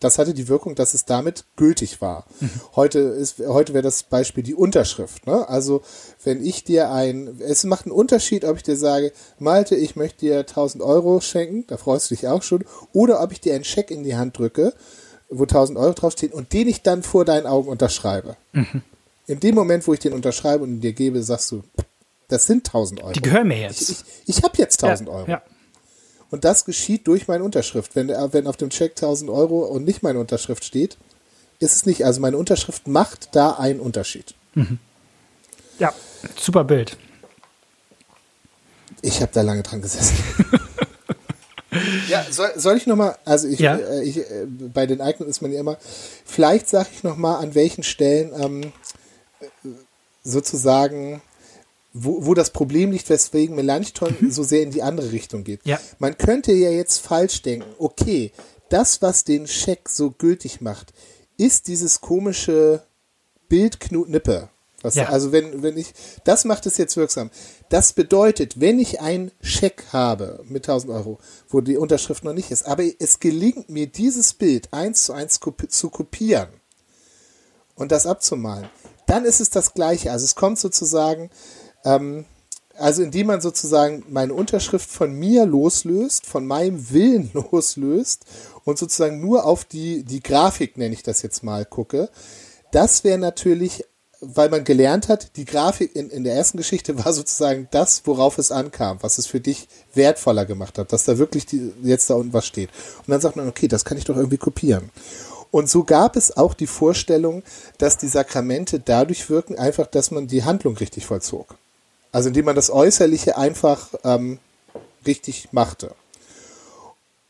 das 0.00 0.18
hatte 0.18 0.34
die 0.34 0.48
Wirkung, 0.48 0.74
dass 0.74 0.94
es 0.94 1.04
damit 1.04 1.44
gültig 1.56 2.00
war. 2.00 2.26
Mhm. 2.40 2.50
Heute 2.76 2.98
ist, 2.98 3.38
heute 3.38 3.74
wäre 3.74 3.82
das 3.82 4.02
Beispiel 4.02 4.42
die 4.42 4.54
Unterschrift. 4.54 5.26
Ne? 5.26 5.48
Also 5.48 5.82
wenn 6.22 6.44
ich 6.44 6.64
dir 6.64 6.90
ein, 6.90 7.40
es 7.40 7.64
macht 7.64 7.86
einen 7.86 7.92
Unterschied, 7.92 8.44
ob 8.44 8.56
ich 8.56 8.62
dir 8.62 8.76
sage, 8.76 9.12
Malte, 9.38 9.76
ich 9.76 9.96
möchte 9.96 10.20
dir 10.20 10.38
1000 10.40 10.82
Euro 10.82 11.20
schenken, 11.20 11.64
da 11.68 11.76
freust 11.76 12.10
du 12.10 12.14
dich 12.14 12.28
auch 12.28 12.42
schon, 12.42 12.64
oder 12.92 13.22
ob 13.22 13.32
ich 13.32 13.40
dir 13.40 13.54
einen 13.54 13.64
Scheck 13.64 13.90
in 13.90 14.04
die 14.04 14.16
Hand 14.16 14.38
drücke, 14.38 14.74
wo 15.30 15.44
1000 15.44 15.78
Euro 15.78 15.92
draufstehen 15.92 16.32
und 16.32 16.52
den 16.52 16.68
ich 16.68 16.82
dann 16.82 17.02
vor 17.02 17.24
deinen 17.24 17.46
Augen 17.46 17.68
unterschreibe. 17.68 18.36
Mhm. 18.52 18.82
In 19.26 19.40
dem 19.40 19.54
Moment, 19.54 19.86
wo 19.86 19.94
ich 19.94 20.00
den 20.00 20.12
unterschreibe 20.12 20.64
und 20.64 20.80
dir 20.80 20.92
gebe, 20.92 21.22
sagst 21.22 21.50
du, 21.50 21.62
das 22.28 22.46
sind 22.46 22.66
1000 22.66 23.02
Euro. 23.02 23.12
Die 23.12 23.22
gehören 23.22 23.48
mir 23.48 23.58
jetzt. 23.58 23.82
Ich, 23.82 23.90
ich, 24.26 24.38
ich 24.38 24.42
habe 24.42 24.54
jetzt 24.58 24.82
1000 24.82 25.08
ja, 25.08 25.14
Euro. 25.14 25.30
Ja. 25.30 25.42
Und 26.30 26.44
das 26.44 26.64
geschieht 26.64 27.06
durch 27.06 27.28
meine 27.28 27.44
Unterschrift. 27.44 27.94
Wenn, 27.94 28.08
wenn 28.08 28.46
auf 28.46 28.56
dem 28.56 28.70
Check 28.70 28.92
1000 28.92 29.30
Euro 29.30 29.64
und 29.64 29.84
nicht 29.84 30.02
meine 30.02 30.18
Unterschrift 30.18 30.64
steht, 30.64 30.96
ist 31.58 31.76
es 31.76 31.86
nicht. 31.86 32.04
Also 32.04 32.20
meine 32.20 32.36
Unterschrift 32.36 32.88
macht 32.88 33.28
da 33.32 33.52
einen 33.52 33.80
Unterschied. 33.80 34.34
Mhm. 34.54 34.78
Ja, 35.78 35.92
super 36.36 36.64
Bild. 36.64 36.96
Ich 39.02 39.20
habe 39.20 39.32
da 39.32 39.42
lange 39.42 39.62
dran 39.62 39.82
gesessen. 39.82 40.16
ja, 42.08 42.24
soll, 42.30 42.52
soll 42.56 42.76
ich 42.76 42.86
nochmal, 42.86 43.18
also 43.24 43.48
ich, 43.48 43.58
ja? 43.58 43.76
äh, 43.76 44.02
ich 44.02 44.18
äh, 44.18 44.46
bei 44.46 44.86
den 44.86 45.00
Eignen 45.00 45.28
ist 45.28 45.42
man 45.42 45.52
ja 45.52 45.60
immer, 45.60 45.76
vielleicht 46.24 46.68
sage 46.68 46.88
ich 46.94 47.02
nochmal, 47.02 47.42
an 47.42 47.54
welchen 47.54 47.82
Stellen 47.82 48.32
ähm, 48.40 48.72
sozusagen 50.22 51.20
wo, 51.94 52.26
wo 52.26 52.34
das 52.34 52.50
Problem 52.50 52.90
liegt, 52.90 53.08
weswegen 53.08 53.54
Melanchthon 53.54 54.14
mhm. 54.20 54.30
so 54.30 54.42
sehr 54.42 54.62
in 54.62 54.72
die 54.72 54.82
andere 54.82 55.12
Richtung 55.12 55.44
geht. 55.44 55.60
Ja. 55.64 55.80
Man 55.98 56.18
könnte 56.18 56.52
ja 56.52 56.70
jetzt 56.70 56.98
falsch 56.98 57.40
denken, 57.42 57.72
okay, 57.78 58.32
das, 58.68 59.00
was 59.00 59.24
den 59.24 59.46
Scheck 59.46 59.88
so 59.88 60.10
gültig 60.10 60.60
macht, 60.60 60.92
ist 61.36 61.68
dieses 61.68 62.00
komische 62.00 62.82
Bild 63.48 63.78
Knut 63.78 64.08
Nippe. 64.08 64.48
Was, 64.82 64.96
ja. 64.96 65.08
Also 65.08 65.32
wenn, 65.32 65.62
wenn 65.62 65.78
ich, 65.78 65.94
das 66.24 66.44
macht 66.44 66.66
es 66.66 66.76
jetzt 66.76 66.96
wirksam. 66.96 67.30
Das 67.70 67.94
bedeutet, 67.94 68.60
wenn 68.60 68.78
ich 68.78 69.00
einen 69.00 69.30
Scheck 69.40 69.84
habe 69.92 70.44
mit 70.46 70.68
1000 70.68 70.92
Euro, 70.92 71.18
wo 71.48 71.60
die 71.60 71.78
Unterschrift 71.78 72.24
noch 72.24 72.34
nicht 72.34 72.50
ist, 72.50 72.66
aber 72.66 72.82
es 72.98 73.20
gelingt 73.20 73.70
mir, 73.70 73.86
dieses 73.86 74.34
Bild 74.34 74.72
eins 74.72 75.04
zu 75.04 75.12
eins 75.14 75.40
zu 75.68 75.90
kopieren 75.90 76.48
und 77.76 77.92
das 77.92 78.06
abzumalen, 78.06 78.68
dann 79.06 79.24
ist 79.24 79.40
es 79.40 79.48
das 79.48 79.72
Gleiche. 79.72 80.12
Also 80.12 80.24
es 80.24 80.34
kommt 80.34 80.58
sozusagen, 80.58 81.30
ähm, 81.84 82.24
also 82.76 83.02
indem 83.02 83.28
man 83.28 83.40
sozusagen 83.40 84.04
meine 84.08 84.34
Unterschrift 84.34 84.90
von 84.90 85.12
mir 85.12 85.46
loslöst, 85.46 86.26
von 86.26 86.46
meinem 86.46 86.90
Willen 86.90 87.30
loslöst 87.52 88.24
und 88.64 88.78
sozusagen 88.78 89.20
nur 89.20 89.44
auf 89.44 89.64
die, 89.64 90.02
die 90.02 90.22
Grafik, 90.22 90.76
nenne 90.76 90.94
ich 90.94 91.02
das 91.02 91.22
jetzt 91.22 91.42
mal, 91.42 91.64
gucke. 91.64 92.08
Das 92.72 93.04
wäre 93.04 93.18
natürlich, 93.18 93.84
weil 94.20 94.48
man 94.48 94.64
gelernt 94.64 95.08
hat, 95.08 95.36
die 95.36 95.44
Grafik 95.44 95.94
in, 95.94 96.10
in 96.10 96.24
der 96.24 96.34
ersten 96.34 96.58
Geschichte 96.58 96.98
war 97.04 97.12
sozusagen 97.12 97.68
das, 97.70 98.02
worauf 98.06 98.38
es 98.38 98.50
ankam, 98.50 98.98
was 99.02 99.18
es 99.18 99.26
für 99.26 99.40
dich 99.40 99.68
wertvoller 99.94 100.44
gemacht 100.44 100.78
hat, 100.78 100.92
dass 100.92 101.04
da 101.04 101.18
wirklich 101.18 101.46
die, 101.46 101.72
jetzt 101.82 102.10
da 102.10 102.14
unten 102.14 102.32
was 102.32 102.46
steht. 102.46 102.70
Und 102.98 103.10
dann 103.10 103.20
sagt 103.20 103.36
man, 103.36 103.48
okay, 103.48 103.68
das 103.68 103.84
kann 103.84 103.98
ich 103.98 104.04
doch 104.04 104.16
irgendwie 104.16 104.38
kopieren. 104.38 104.90
Und 105.52 105.70
so 105.70 105.84
gab 105.84 106.16
es 106.16 106.36
auch 106.36 106.52
die 106.52 106.66
Vorstellung, 106.66 107.44
dass 107.78 107.96
die 107.96 108.08
Sakramente 108.08 108.80
dadurch 108.80 109.30
wirken, 109.30 109.56
einfach, 109.56 109.86
dass 109.86 110.10
man 110.10 110.26
die 110.26 110.42
Handlung 110.42 110.76
richtig 110.76 111.06
vollzog. 111.06 111.56
Also 112.14 112.28
indem 112.28 112.44
man 112.44 112.54
das 112.54 112.70
Äußerliche 112.70 113.36
einfach 113.36 113.88
ähm, 114.04 114.38
richtig 115.04 115.48
machte. 115.50 115.96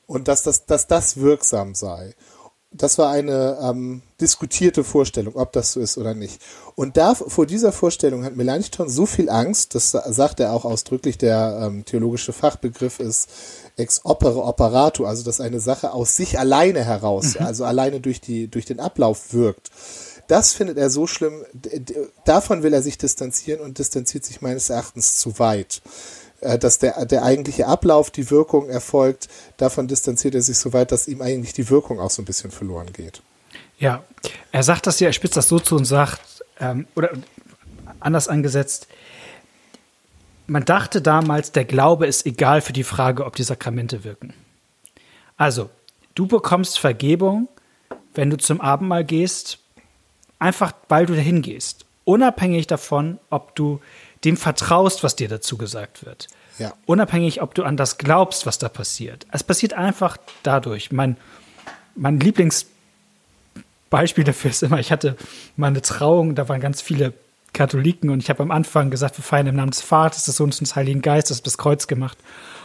Und 0.06 0.28
dass 0.28 0.42
das, 0.42 0.66
dass 0.66 0.86
das 0.86 1.16
wirksam 1.16 1.74
sei. 1.74 2.14
das 2.70 2.98
war 2.98 3.10
eine 3.10 3.56
ähm, 3.62 4.02
diskutierte 4.20 4.84
Vorstellung, 4.84 5.36
ob 5.36 5.52
das 5.52 5.72
so 5.72 5.80
ist 5.80 5.96
oder 5.96 6.12
nicht. 6.12 6.38
Und 6.74 6.98
da, 6.98 7.14
vor 7.14 7.46
dieser 7.46 7.72
Vorstellung 7.72 8.24
hat 8.24 8.36
Melanchthon 8.36 8.90
so 8.90 9.06
viel 9.06 9.30
Angst, 9.30 9.74
das 9.74 9.92
sagt 9.92 10.40
er 10.40 10.52
auch 10.52 10.66
ausdrücklich, 10.66 11.16
der 11.16 11.60
ähm, 11.62 11.86
theologische 11.86 12.34
Fachbegriff 12.34 13.00
ist 13.00 13.30
ex 13.76 14.02
opere 14.04 14.44
operato, 14.44 15.06
also 15.06 15.24
dass 15.24 15.40
eine 15.40 15.60
Sache 15.60 15.94
aus 15.94 16.14
sich 16.14 16.38
alleine 16.38 16.84
heraus, 16.84 17.38
mhm. 17.38 17.46
also 17.46 17.64
alleine 17.64 18.00
durch, 18.00 18.20
die, 18.20 18.48
durch 18.48 18.66
den 18.66 18.80
Ablauf 18.80 19.32
wirkt. 19.32 19.70
Das 20.28 20.52
findet 20.52 20.78
er 20.78 20.90
so 20.90 21.06
schlimm, 21.06 21.44
davon 22.24 22.62
will 22.62 22.72
er 22.72 22.82
sich 22.82 22.96
distanzieren 22.96 23.60
und 23.60 23.78
distanziert 23.78 24.24
sich 24.24 24.40
meines 24.40 24.70
Erachtens 24.70 25.18
zu 25.18 25.38
weit. 25.38 25.82
Äh, 26.44 26.58
dass 26.58 26.78
der, 26.78 27.06
der 27.06 27.22
eigentliche 27.22 27.66
Ablauf, 27.66 28.10
die 28.10 28.30
Wirkung 28.30 28.68
erfolgt, 28.68 29.28
davon 29.56 29.88
distanziert 29.88 30.34
er 30.34 30.42
sich 30.42 30.58
so 30.58 30.72
weit, 30.72 30.92
dass 30.92 31.08
ihm 31.08 31.22
eigentlich 31.22 31.54
die 31.54 31.70
Wirkung 31.70 31.98
auch 32.00 32.10
so 32.10 32.20
ein 32.20 32.26
bisschen 32.26 32.50
verloren 32.50 32.92
geht. 32.92 33.22
Ja, 33.78 34.04
er 34.52 34.62
sagt 34.62 34.86
das 34.86 35.00
ja, 35.00 35.08
er 35.08 35.12
spitzt 35.14 35.36
das 35.36 35.48
so 35.48 35.58
zu 35.58 35.74
und 35.74 35.86
sagt, 35.86 36.44
ähm, 36.60 36.86
oder 36.94 37.10
anders 37.98 38.28
angesetzt, 38.28 38.88
man 40.46 40.66
dachte 40.66 41.00
damals, 41.00 41.52
der 41.52 41.64
Glaube 41.64 42.06
ist 42.06 42.26
egal 42.26 42.60
für 42.60 42.74
die 42.74 42.84
Frage, 42.84 43.24
ob 43.24 43.36
die 43.36 43.42
Sakramente 43.42 44.04
wirken. 44.04 44.34
Also, 45.38 45.70
du 46.14 46.26
bekommst 46.26 46.78
Vergebung, 46.78 47.48
wenn 48.14 48.28
du 48.28 48.36
zum 48.36 48.60
Abendmahl 48.60 49.04
gehst, 49.04 49.58
einfach 50.44 50.72
weil 50.88 51.06
du 51.06 51.14
dahin 51.14 51.42
gehst. 51.42 51.86
Unabhängig 52.04 52.66
davon, 52.66 53.18
ob 53.30 53.56
du 53.56 53.80
dem 54.24 54.36
vertraust, 54.36 55.02
was 55.02 55.16
dir 55.16 55.28
dazu 55.28 55.56
gesagt 55.56 56.04
wird. 56.04 56.28
Ja. 56.58 56.74
Unabhängig, 56.86 57.42
ob 57.42 57.54
du 57.54 57.64
an 57.64 57.76
das 57.76 57.98
glaubst, 57.98 58.46
was 58.46 58.58
da 58.58 58.68
passiert. 58.68 59.26
Es 59.32 59.42
passiert 59.42 59.74
einfach 59.74 60.16
dadurch. 60.42 60.92
Mein, 60.92 61.16
mein 61.96 62.20
Lieblingsbeispiel 62.20 64.24
dafür 64.24 64.50
ist 64.50 64.62
immer, 64.62 64.78
ich 64.78 64.92
hatte 64.92 65.16
mal 65.56 65.68
eine 65.68 65.82
Trauung, 65.82 66.34
da 66.34 66.48
waren 66.48 66.60
ganz 66.60 66.80
viele 66.80 67.14
Katholiken 67.52 68.10
und 68.10 68.20
ich 68.20 68.30
habe 68.30 68.42
am 68.42 68.50
Anfang 68.50 68.90
gesagt, 68.90 69.18
wir 69.18 69.24
feiern 69.24 69.46
im 69.46 69.56
Namen 69.56 69.70
des 69.70 69.80
Vaters, 69.80 70.26
des 70.26 70.36
Sohnes 70.36 70.58
und 70.58 70.68
des 70.68 70.76
Heiligen 70.76 71.02
Geistes, 71.02 71.42
das 71.42 71.58
Kreuz 71.58 71.86
gemacht. 71.86 72.18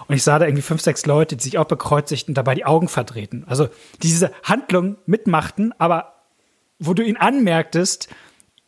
Und 0.08 0.16
ich 0.16 0.24
sah 0.24 0.40
da 0.40 0.46
irgendwie 0.46 0.64
fünf, 0.64 0.82
sechs 0.82 1.06
Leute, 1.06 1.38
die 1.38 1.44
sich 1.44 1.58
auch 1.58 1.66
bekreuzigten, 1.66 2.34
dabei 2.34 2.56
die 2.56 2.66
Augen 2.66 2.88
verdrehten. 2.88 3.46
Also 3.48 3.68
die 4.02 4.08
diese 4.08 4.32
Handlung 4.44 4.98
mitmachten, 5.06 5.74
aber 5.78 6.19
wo 6.80 6.94
du 6.94 7.04
ihn 7.04 7.18
anmerktest, 7.18 8.10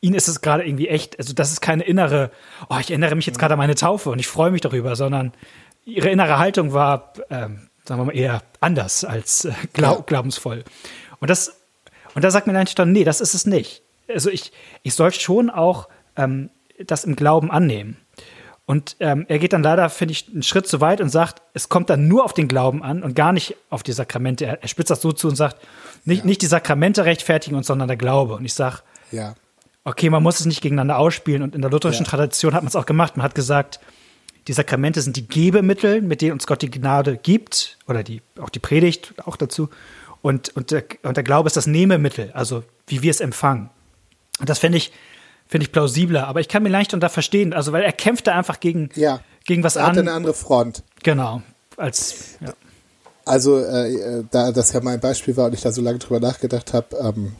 ihnen 0.02 0.16
ist 0.16 0.28
es 0.28 0.42
gerade 0.42 0.66
irgendwie 0.66 0.88
echt, 0.88 1.18
also 1.20 1.34
das 1.34 1.52
ist 1.52 1.62
keine 1.62 1.84
innere, 1.84 2.32
oh, 2.70 2.78
ich 2.80 2.90
erinnere 2.90 3.16
mich 3.16 3.26
jetzt 3.26 3.40
gerade 3.40 3.54
an 3.54 3.60
meine 3.60 3.76
Taufe 3.76 4.10
und 4.10 4.20
ich 4.20 4.28
freue 4.28 4.52
mich 4.52 4.62
darüber, 4.62 4.96
sondern 4.96 5.34
ihre 5.86 6.10
innere 6.10 6.38
Haltung 6.38 6.74
war, 6.74 7.14
ähm, 7.30 7.70
sagen 7.86 8.02
wir 8.02 8.06
mal, 8.06 8.16
eher 8.16 8.42
anders 8.60 9.06
als 9.06 9.46
äh, 9.46 9.54
glaub, 9.74 10.08
glaubensvoll. 10.08 10.64
Und 11.20 11.30
das, 11.30 11.62
und 12.16 12.24
da 12.24 12.32
sagt 12.32 12.48
mir 12.48 12.58
eigentlich 12.58 12.76
dann, 12.76 12.92
nee, 12.92 13.04
das 13.04 13.22
ist 13.22 13.34
es 13.34 13.46
nicht. 13.46 13.84
Also 14.08 14.30
ich, 14.30 14.52
ich 14.84 14.94
soll 14.96 15.14
schon 15.14 15.50
auch 15.50 15.88
ähm, 16.18 16.50
das 16.80 17.06
im 17.06 17.16
Glauben 17.16 17.52
annehmen. 17.52 17.98
Und 18.72 18.96
ähm, 19.00 19.26
er 19.28 19.38
geht 19.38 19.54
dann 19.54 19.64
leider, 19.64 19.90
finde 19.90 20.14
ich, 20.14 20.30
einen 20.32 20.44
Schritt 20.44 20.66
zu 20.66 20.80
weit 20.80 21.02
und 21.02 21.10
sagt, 21.10 21.42
es 21.54 21.68
kommt 21.68 21.90
dann 21.90 22.08
nur 22.08 22.24
auf 22.24 22.34
den 22.34 22.48
Glauben 22.48 22.84
an 22.84 23.04
und 23.04 23.16
gar 23.16 23.34
nicht 23.34 23.58
auf 23.70 23.84
die 23.84 23.92
Sakramente. 23.92 24.46
Er, 24.46 24.62
er 24.62 24.68
spitzt 24.68 24.90
das 24.90 25.02
so 25.02 25.12
zu 25.12 25.28
und 25.28 25.36
sagt, 25.36 25.58
nicht, 26.06 26.20
ja. 26.20 26.26
nicht 26.26 26.42
die 26.42 26.46
Sakramente 26.46 27.04
rechtfertigen 27.04 27.56
uns, 27.58 27.68
sondern 27.68 27.88
der 27.90 27.98
Glaube. 27.98 28.36
Und 28.36 28.46
ich 28.46 28.54
sage, 28.54 28.78
ja 29.12 29.36
okay, 29.84 30.10
man 30.10 30.24
muss 30.24 30.40
es 30.40 30.46
nicht 30.46 30.62
gegeneinander 30.62 30.98
ausspielen. 30.98 31.42
Und 31.42 31.56
in 31.56 31.62
der 31.62 31.72
lutherischen 31.72 32.06
ja. 32.06 32.12
Tradition 32.12 32.54
hat 32.54 32.64
man 32.64 32.68
es 32.68 32.76
auch 32.76 32.86
gemacht. 32.86 33.18
Man 33.18 33.24
hat 33.24 33.36
gesagt, 33.36 33.80
die 34.48 34.54
Sakramente 34.54 35.02
sind 35.02 35.18
die 35.18 35.28
Gebemittel, 35.28 36.02
mit 36.02 36.22
denen 36.22 36.34
uns 36.34 36.48
Gott 36.48 36.62
die 36.62 36.72
Gnade 36.72 37.18
gibt, 37.18 37.78
oder 37.88 38.04
die, 38.04 38.22
auch 38.40 38.50
die 38.50 38.60
Predigt 38.60 39.14
auch 39.26 39.38
dazu. 39.38 39.70
Und, 40.22 40.56
und, 40.56 40.72
der, 40.72 40.84
und 41.04 41.18
der 41.18 41.24
Glaube 41.24 41.48
ist 41.48 41.58
das 41.58 41.68
Nehmemittel, 41.68 42.32
also 42.34 42.64
wie 42.88 43.02
wir 43.02 43.12
es 43.12 43.22
empfangen. 43.22 43.70
Und 44.40 44.50
das 44.50 44.60
finde 44.60 44.78
ich, 44.78 44.92
finde 45.52 45.66
ich 45.66 45.72
plausibler. 45.72 46.28
Aber 46.28 46.40
ich 46.40 46.48
kann 46.48 46.64
mir 46.64 46.70
leicht 46.70 46.94
unter 46.94 47.10
verstehen, 47.10 47.54
also 47.54 47.74
weil 47.74 47.84
er 47.84 47.92
kämpft 47.92 48.26
da 48.28 48.36
einfach 48.36 48.60
gegen, 48.60 48.90
ja. 48.96 49.20
gegen 49.46 49.64
was 49.64 49.76
er 49.76 49.84
an. 49.84 49.90
Er 49.90 49.92
hat 49.92 50.00
eine 50.00 50.14
andere 50.14 50.34
Front. 50.34 50.84
Genau. 51.04 51.44
Als, 51.76 52.38
ja. 52.40 52.54
Also, 53.26 53.60
äh, 53.60 54.24
da 54.32 54.52
das 54.52 54.72
ja 54.72 54.82
mein 54.82 55.00
Beispiel 55.00 55.36
war 55.38 55.48
und 55.48 55.54
ich 55.54 55.62
da 55.62 55.72
so 55.72 55.82
lange 55.82 56.00
drüber 56.00 56.20
nachgedacht 56.20 56.74
habe, 56.74 56.96
ähm, 56.98 57.36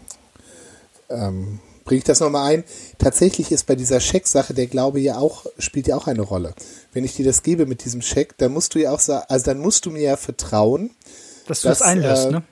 ähm, 1.10 1.60
bringe 1.86 2.00
ich 2.00 2.04
das 2.04 2.20
nochmal 2.20 2.54
ein. 2.54 2.64
Tatsächlich 2.98 3.52
ist 3.52 3.66
bei 3.66 3.76
dieser 3.76 4.00
Schecksache 4.00 4.54
der 4.54 4.68
Glaube 4.68 5.00
ja 5.00 5.18
auch, 5.18 5.46
spielt 5.58 5.88
ja 5.88 5.96
auch 5.96 6.08
eine 6.08 6.22
Rolle. 6.22 6.54
Wenn 6.94 7.06
ich 7.06 7.16
dir 7.16 7.26
das 7.26 7.44
gebe 7.44 7.66
mit 7.66 7.86
diesem 7.86 8.02
Scheck, 8.02 8.38
dann 8.38 8.52
musst 8.52 8.76
du 8.76 8.80
ja 8.80 8.92
auch 8.92 9.00
sagen, 9.00 9.26
also 9.30 9.46
dann 9.46 9.60
musst 9.60 9.86
du 9.86 9.90
mir 9.90 10.02
ja 10.02 10.18
vertrauen. 10.18 10.92
Dass 11.48 11.62
du 11.62 11.70
das 11.70 11.82
einlöst, 11.82 12.28
äh, 12.28 12.32
ne? 12.32 12.44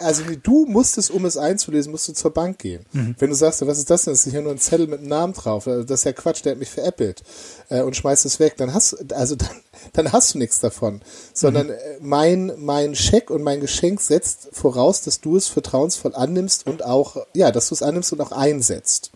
Also 0.00 0.24
du 0.42 0.66
musstest, 0.66 1.12
um 1.12 1.24
es 1.24 1.36
einzulesen, 1.36 1.92
musst 1.92 2.08
du 2.08 2.12
zur 2.12 2.32
Bank 2.32 2.58
gehen. 2.58 2.84
Mhm. 2.92 3.14
Wenn 3.16 3.30
du 3.30 3.36
sagst, 3.36 3.64
was 3.64 3.78
ist 3.78 3.88
das 3.88 4.04
denn? 4.04 4.12
Das 4.12 4.26
ist 4.26 4.32
ja 4.32 4.40
nur 4.40 4.50
ein 4.50 4.58
Zettel 4.58 4.88
mit 4.88 4.98
einem 4.98 5.08
Namen 5.08 5.34
drauf. 5.34 5.68
Also 5.68 5.84
das 5.84 6.00
ist 6.00 6.04
ja 6.04 6.12
Quatsch, 6.12 6.44
der 6.44 6.52
hat 6.52 6.58
mich 6.58 6.70
veräppelt 6.70 7.22
äh, 7.68 7.82
und 7.82 7.94
schmeißt 7.94 8.26
es 8.26 8.40
weg. 8.40 8.56
Dann 8.56 8.74
hast 8.74 9.12
also 9.12 9.36
dann, 9.36 9.50
dann 9.92 10.12
hast 10.12 10.34
du 10.34 10.38
nichts 10.38 10.58
davon. 10.58 11.00
Sondern 11.32 11.68
mhm. 11.68 11.72
Äh, 11.74 11.98
mein, 12.00 12.52
mein 12.58 12.96
Scheck 12.96 13.30
und 13.30 13.44
mein 13.44 13.60
Geschenk 13.60 14.00
setzt 14.00 14.48
voraus, 14.50 15.02
dass 15.02 15.20
du 15.20 15.36
es 15.36 15.46
vertrauensvoll 15.46 16.14
annimmst 16.16 16.66
und 16.66 16.84
auch, 16.84 17.16
ja, 17.32 17.52
dass 17.52 17.68
du 17.68 17.76
es 17.76 17.82
annimmst 17.82 18.12
und 18.12 18.20
auch 18.20 18.32
einsetzt. 18.32 19.12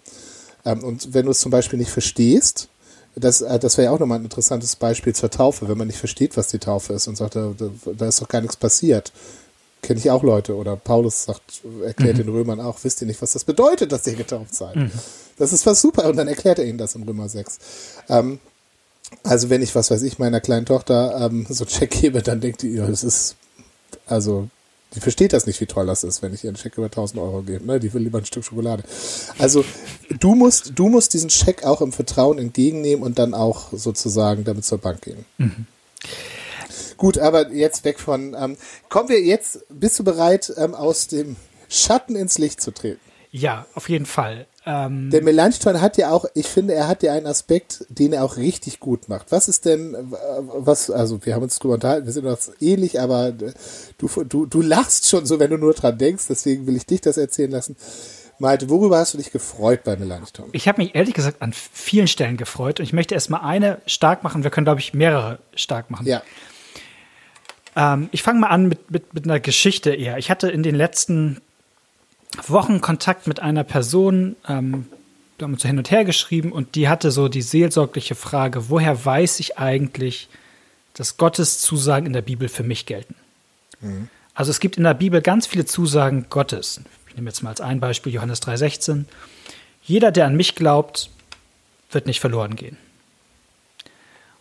Ähm, 0.64 0.84
und 0.84 1.12
wenn 1.12 1.24
du 1.24 1.32
es 1.32 1.40
zum 1.40 1.50
Beispiel 1.50 1.80
nicht 1.80 1.90
verstehst, 1.90 2.68
das, 3.16 3.40
äh, 3.40 3.58
das 3.58 3.78
wäre 3.78 3.86
ja 3.86 3.90
auch 3.90 3.98
nochmal 3.98 4.20
ein 4.20 4.24
interessantes 4.24 4.76
Beispiel 4.76 5.12
zur 5.12 5.30
Taufe, 5.30 5.68
wenn 5.68 5.76
man 5.76 5.88
nicht 5.88 5.98
versteht, 5.98 6.36
was 6.36 6.46
die 6.46 6.60
Taufe 6.60 6.92
ist 6.92 7.08
und 7.08 7.16
sagt, 7.16 7.34
da, 7.34 7.52
da 7.96 8.06
ist 8.06 8.22
doch 8.22 8.28
gar 8.28 8.40
nichts 8.42 8.56
passiert 8.56 9.12
Kenne 9.82 9.98
ich 9.98 10.10
auch 10.10 10.22
Leute. 10.22 10.56
Oder 10.56 10.76
Paulus 10.76 11.24
sagt, 11.24 11.62
erklärt 11.84 12.16
mhm. 12.16 12.22
den 12.22 12.28
Römern 12.28 12.60
auch, 12.60 12.78
wisst 12.82 13.00
ihr 13.02 13.06
nicht, 13.06 13.20
was 13.20 13.32
das 13.32 13.44
bedeutet, 13.44 13.92
dass 13.92 14.06
ihr 14.06 14.14
getauft 14.14 14.54
seid. 14.54 14.76
Mhm. 14.76 14.90
Das 15.36 15.52
ist 15.52 15.66
was 15.66 15.80
super. 15.80 16.08
Und 16.08 16.16
dann 16.16 16.28
erklärt 16.28 16.58
er 16.58 16.64
ihnen 16.64 16.78
das 16.78 16.94
in 16.94 17.02
Römer 17.02 17.28
6. 17.28 17.58
Ähm, 18.08 18.38
also 19.24 19.50
wenn 19.50 19.62
ich, 19.62 19.74
was 19.74 19.90
weiß 19.90 20.02
ich, 20.02 20.18
meiner 20.18 20.40
kleinen 20.40 20.66
Tochter 20.66 21.20
ähm, 21.20 21.46
so 21.48 21.64
einen 21.64 21.70
Check 21.70 21.90
gebe, 21.90 22.22
dann 22.22 22.40
denkt 22.40 22.62
die, 22.62 22.70
ja, 22.70 22.86
das 22.86 23.04
ist, 23.04 23.36
also 24.06 24.48
die 24.94 25.00
versteht 25.00 25.32
das 25.32 25.46
nicht, 25.46 25.60
wie 25.60 25.66
toll 25.66 25.86
das 25.86 26.04
ist, 26.04 26.22
wenn 26.22 26.34
ich 26.34 26.44
ihr 26.44 26.50
einen 26.50 26.56
Scheck 26.56 26.76
über 26.76 26.86
1000 26.86 27.20
Euro 27.20 27.42
gebe. 27.42 27.64
Ne? 27.64 27.80
Die 27.80 27.92
will 27.94 28.02
lieber 28.02 28.18
ein 28.18 28.26
Stück 28.26 28.44
Schokolade. 28.44 28.84
Also 29.38 29.64
du 30.20 30.34
musst, 30.34 30.72
du 30.74 30.88
musst 30.88 31.14
diesen 31.14 31.30
Scheck 31.30 31.64
auch 31.64 31.80
im 31.80 31.92
Vertrauen 31.92 32.38
entgegennehmen 32.38 33.02
und 33.02 33.18
dann 33.18 33.32
auch 33.32 33.72
sozusagen 33.72 34.44
damit 34.44 34.64
zur 34.64 34.78
Bank 34.78 35.02
gehen. 35.02 35.24
Mhm. 35.38 35.66
Gut, 37.02 37.18
aber 37.18 37.50
jetzt 37.50 37.84
weg 37.84 37.98
von. 37.98 38.36
Ähm, 38.38 38.56
kommen 38.88 39.08
wir 39.08 39.20
jetzt, 39.20 39.64
bist 39.68 39.98
du 39.98 40.04
bereit, 40.04 40.52
ähm, 40.56 40.72
aus 40.72 41.08
dem 41.08 41.34
Schatten 41.68 42.14
ins 42.14 42.38
Licht 42.38 42.60
zu 42.60 42.70
treten? 42.70 43.00
Ja, 43.32 43.66
auf 43.74 43.88
jeden 43.88 44.06
Fall. 44.06 44.46
Ähm, 44.64 45.10
der 45.10 45.20
Melanchthon 45.24 45.80
hat 45.80 45.96
ja 45.96 46.12
auch, 46.12 46.26
ich 46.34 46.46
finde, 46.46 46.74
er 46.74 46.86
hat 46.86 47.02
ja 47.02 47.12
einen 47.12 47.26
Aspekt, 47.26 47.86
den 47.88 48.12
er 48.12 48.22
auch 48.22 48.36
richtig 48.36 48.78
gut 48.78 49.08
macht. 49.08 49.32
Was 49.32 49.48
ist 49.48 49.64
denn, 49.64 49.96
was, 50.12 50.92
also 50.92 51.26
wir 51.26 51.34
haben 51.34 51.42
uns 51.42 51.58
drüber 51.58 51.74
unterhalten, 51.74 52.06
wir 52.06 52.12
sind 52.12 52.24
uns 52.24 52.52
ähnlich, 52.60 53.00
aber 53.00 53.32
du, 53.32 54.08
du, 54.22 54.46
du 54.46 54.62
lachst 54.62 55.08
schon 55.08 55.26
so, 55.26 55.40
wenn 55.40 55.50
du 55.50 55.58
nur 55.58 55.74
dran 55.74 55.98
denkst, 55.98 56.26
deswegen 56.28 56.68
will 56.68 56.76
ich 56.76 56.86
dich 56.86 57.00
das 57.00 57.16
erzählen 57.16 57.50
lassen. 57.50 57.74
Malte, 58.38 58.70
worüber 58.70 58.98
hast 58.98 59.14
du 59.14 59.18
dich 59.18 59.32
gefreut 59.32 59.82
bei 59.82 59.96
Melanchthon? 59.96 60.50
Ich 60.52 60.68
habe 60.68 60.80
mich 60.80 60.94
ehrlich 60.94 61.14
gesagt 61.14 61.42
an 61.42 61.52
vielen 61.52 62.06
Stellen 62.06 62.36
gefreut 62.36 62.78
und 62.78 62.84
ich 62.84 62.92
möchte 62.92 63.16
erstmal 63.16 63.40
eine 63.40 63.82
stark 63.86 64.22
machen. 64.22 64.44
Wir 64.44 64.50
können, 64.50 64.66
glaube 64.66 64.78
ich, 64.78 64.94
mehrere 64.94 65.40
stark 65.56 65.90
machen. 65.90 66.06
Ja. 66.06 66.22
Ähm, 67.76 68.08
ich 68.12 68.22
fange 68.22 68.40
mal 68.40 68.48
an 68.48 68.68
mit, 68.68 68.90
mit, 68.90 69.14
mit 69.14 69.24
einer 69.24 69.40
Geschichte 69.40 69.94
eher. 69.94 70.18
Ich 70.18 70.30
hatte 70.30 70.50
in 70.50 70.62
den 70.62 70.74
letzten 70.74 71.40
Wochen 72.46 72.80
Kontakt 72.80 73.26
mit 73.26 73.40
einer 73.40 73.64
Person, 73.64 74.36
ähm, 74.48 74.86
da 75.38 75.44
haben 75.44 75.52
wir 75.52 75.58
so 75.58 75.68
hin 75.68 75.78
und 75.78 75.90
her 75.90 76.04
geschrieben 76.04 76.52
und 76.52 76.74
die 76.74 76.88
hatte 76.88 77.10
so 77.10 77.28
die 77.28 77.42
seelsorgliche 77.42 78.14
Frage, 78.14 78.70
woher 78.70 79.04
weiß 79.04 79.40
ich 79.40 79.58
eigentlich, 79.58 80.28
dass 80.94 81.16
Gottes 81.16 81.60
Zusagen 81.60 82.06
in 82.06 82.12
der 82.12 82.22
Bibel 82.22 82.48
für 82.48 82.62
mich 82.62 82.86
gelten? 82.86 83.14
Mhm. 83.80 84.08
Also 84.34 84.50
es 84.50 84.60
gibt 84.60 84.76
in 84.76 84.84
der 84.84 84.94
Bibel 84.94 85.20
ganz 85.20 85.46
viele 85.46 85.66
Zusagen 85.66 86.26
Gottes. 86.30 86.80
Ich 87.08 87.16
nehme 87.16 87.28
jetzt 87.28 87.42
mal 87.42 87.50
als 87.50 87.60
ein 87.60 87.80
Beispiel 87.80 88.12
Johannes 88.12 88.40
3,16. 88.42 89.04
Jeder, 89.82 90.10
der 90.10 90.26
an 90.26 90.36
mich 90.36 90.54
glaubt, 90.54 91.10
wird 91.90 92.06
nicht 92.06 92.20
verloren 92.20 92.56
gehen. 92.56 92.78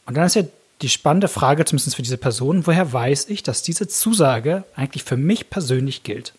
Und 0.06 0.16
dann 0.16 0.26
ist 0.26 0.36
ja 0.36 0.44
die 0.82 0.90
spannende 0.90 1.28
Frage, 1.28 1.66
zumindest 1.66 1.96
für 1.96 2.02
diese 2.02 2.18
Person, 2.18 2.66
woher 2.66 2.92
weiß 2.92 3.30
ich, 3.30 3.44
dass 3.44 3.62
diese 3.62 3.88
Zusage 3.88 4.64
eigentlich 4.76 5.04
für 5.04 5.18
mich 5.18 5.50
persönlich 5.50 6.04
gilt? 6.04 6.34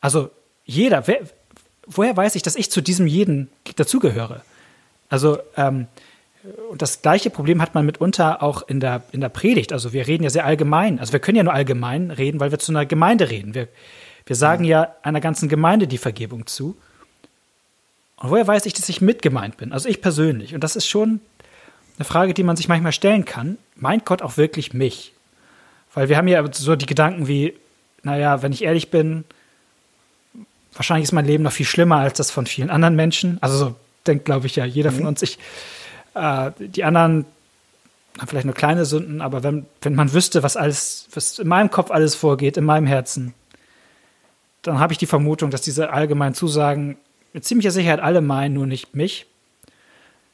Also 0.00 0.30
jeder, 0.64 1.06
wer, 1.06 1.20
woher 1.86 2.16
weiß 2.16 2.36
ich, 2.36 2.42
dass 2.42 2.56
ich 2.56 2.70
zu 2.70 2.80
diesem 2.80 3.06
jeden 3.06 3.50
dazugehöre? 3.76 4.42
Also 5.08 5.38
ähm, 5.56 5.86
und 6.70 6.82
das 6.82 7.00
gleiche 7.00 7.30
Problem 7.30 7.62
hat 7.62 7.74
man 7.74 7.86
mitunter 7.86 8.42
auch 8.42 8.68
in 8.68 8.78
der, 8.78 9.02
in 9.12 9.20
der 9.20 9.30
Predigt. 9.30 9.72
Also 9.72 9.92
wir 9.92 10.06
reden 10.06 10.24
ja 10.24 10.30
sehr 10.30 10.44
allgemein. 10.44 10.98
Also 10.98 11.12
wir 11.12 11.20
können 11.20 11.36
ja 11.36 11.42
nur 11.42 11.54
allgemein 11.54 12.10
reden, 12.10 12.38
weil 12.38 12.50
wir 12.50 12.58
zu 12.58 12.70
einer 12.70 12.84
Gemeinde 12.84 13.30
reden. 13.30 13.54
Wir, 13.54 13.68
wir 14.26 14.36
sagen 14.36 14.64
ja. 14.64 14.82
ja 14.82 14.94
einer 15.02 15.20
ganzen 15.20 15.48
Gemeinde 15.48 15.86
die 15.86 15.98
Vergebung 15.98 16.46
zu. 16.46 16.76
Und 18.16 18.30
woher 18.30 18.46
weiß 18.46 18.66
ich, 18.66 18.74
dass 18.74 18.88
ich 18.88 19.00
mitgemeint 19.00 19.56
bin? 19.56 19.72
Also 19.72 19.88
ich 19.88 20.02
persönlich. 20.02 20.54
Und 20.54 20.62
das 20.62 20.76
ist 20.76 20.86
schon 20.86 21.20
eine 21.96 22.04
Frage, 22.04 22.34
die 22.34 22.42
man 22.42 22.56
sich 22.56 22.68
manchmal 22.68 22.92
stellen 22.92 23.24
kann. 23.24 23.58
Meint 23.76 24.04
Gott 24.04 24.22
auch 24.22 24.36
wirklich 24.36 24.72
mich? 24.72 25.12
Weil 25.92 26.08
wir 26.08 26.16
haben 26.16 26.28
ja 26.28 26.44
so 26.52 26.76
die 26.76 26.86
Gedanken 26.86 27.28
wie, 27.28 27.54
naja, 28.02 28.42
wenn 28.42 28.52
ich 28.52 28.64
ehrlich 28.64 28.90
bin, 28.90 29.24
wahrscheinlich 30.74 31.04
ist 31.04 31.12
mein 31.12 31.26
Leben 31.26 31.44
noch 31.44 31.52
viel 31.52 31.66
schlimmer 31.66 31.96
als 31.98 32.16
das 32.16 32.30
von 32.30 32.46
vielen 32.46 32.70
anderen 32.70 32.96
Menschen. 32.96 33.38
Also 33.40 33.56
so 33.56 33.74
denkt, 34.06 34.24
glaube 34.24 34.46
ich, 34.46 34.56
ja 34.56 34.64
jeder 34.64 34.90
mhm. 34.90 34.96
von 34.96 35.06
uns. 35.06 35.22
Ich, 35.22 35.38
äh, 36.14 36.50
die 36.58 36.84
anderen 36.84 37.26
haben 38.18 38.28
vielleicht 38.28 38.46
nur 38.46 38.54
kleine 38.54 38.84
Sünden, 38.84 39.20
aber 39.20 39.42
wenn, 39.42 39.66
wenn 39.82 39.94
man 39.94 40.12
wüsste, 40.12 40.42
was 40.42 40.56
alles, 40.56 41.08
was 41.12 41.38
in 41.38 41.48
meinem 41.48 41.70
Kopf 41.70 41.90
alles 41.90 42.14
vorgeht, 42.14 42.56
in 42.56 42.64
meinem 42.64 42.86
Herzen, 42.86 43.34
dann 44.62 44.78
habe 44.78 44.92
ich 44.92 44.98
die 44.98 45.06
Vermutung, 45.06 45.50
dass 45.50 45.62
diese 45.62 45.90
allgemeinen 45.90 46.34
Zusagen 46.34 46.96
mit 47.32 47.44
ziemlicher 47.44 47.70
Sicherheit 47.70 48.00
alle 48.00 48.20
meinen, 48.20 48.54
nur 48.54 48.66
nicht 48.66 48.94
mich. 48.94 49.26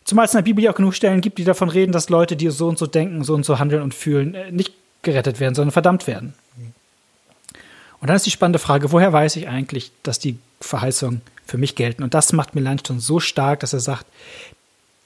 Zumal 0.05 0.25
es 0.25 0.33
in 0.33 0.39
der 0.39 0.43
Bibel 0.43 0.65
ja 0.65 0.73
auch 0.73 0.77
genug 0.77 0.95
Stellen 0.95 1.21
gibt, 1.21 1.39
die 1.39 1.45
davon 1.45 1.69
reden, 1.69 1.93
dass 1.93 2.09
Leute, 2.09 2.37
die 2.37 2.49
so 2.51 2.69
und 2.69 2.79
so 2.79 2.87
denken, 2.87 3.23
so 3.25 3.35
und 3.35 3.45
so 3.45 3.59
handeln 3.59 3.83
und 3.83 3.95
fühlen, 3.95 4.35
äh, 4.35 4.51
nicht 4.51 4.73
gerettet 5.03 5.41
werden, 5.41 5.55
sondern 5.55 5.73
verdammt 5.73 6.07
werden. 6.07 6.35
Und 8.01 8.09
dann 8.09 8.17
ist 8.17 8.27
die 8.27 8.31
spannende 8.31 8.59
Frage, 8.59 8.93
woher 8.93 9.13
weiß 9.13 9.37
ich 9.37 9.49
eigentlich, 9.49 9.93
dass 10.03 10.19
die 10.19 10.39
Verheißungen 10.61 11.21
für 11.47 11.59
mich 11.59 11.75
gelten? 11.75 12.03
Und 12.03 12.15
das 12.15 12.33
macht 12.33 12.55
Melanchthon 12.55 12.99
so 12.99 13.21
stark, 13.21 13.61
dass 13.61 13.73
er 13.73 13.81
sagt, 13.81 14.07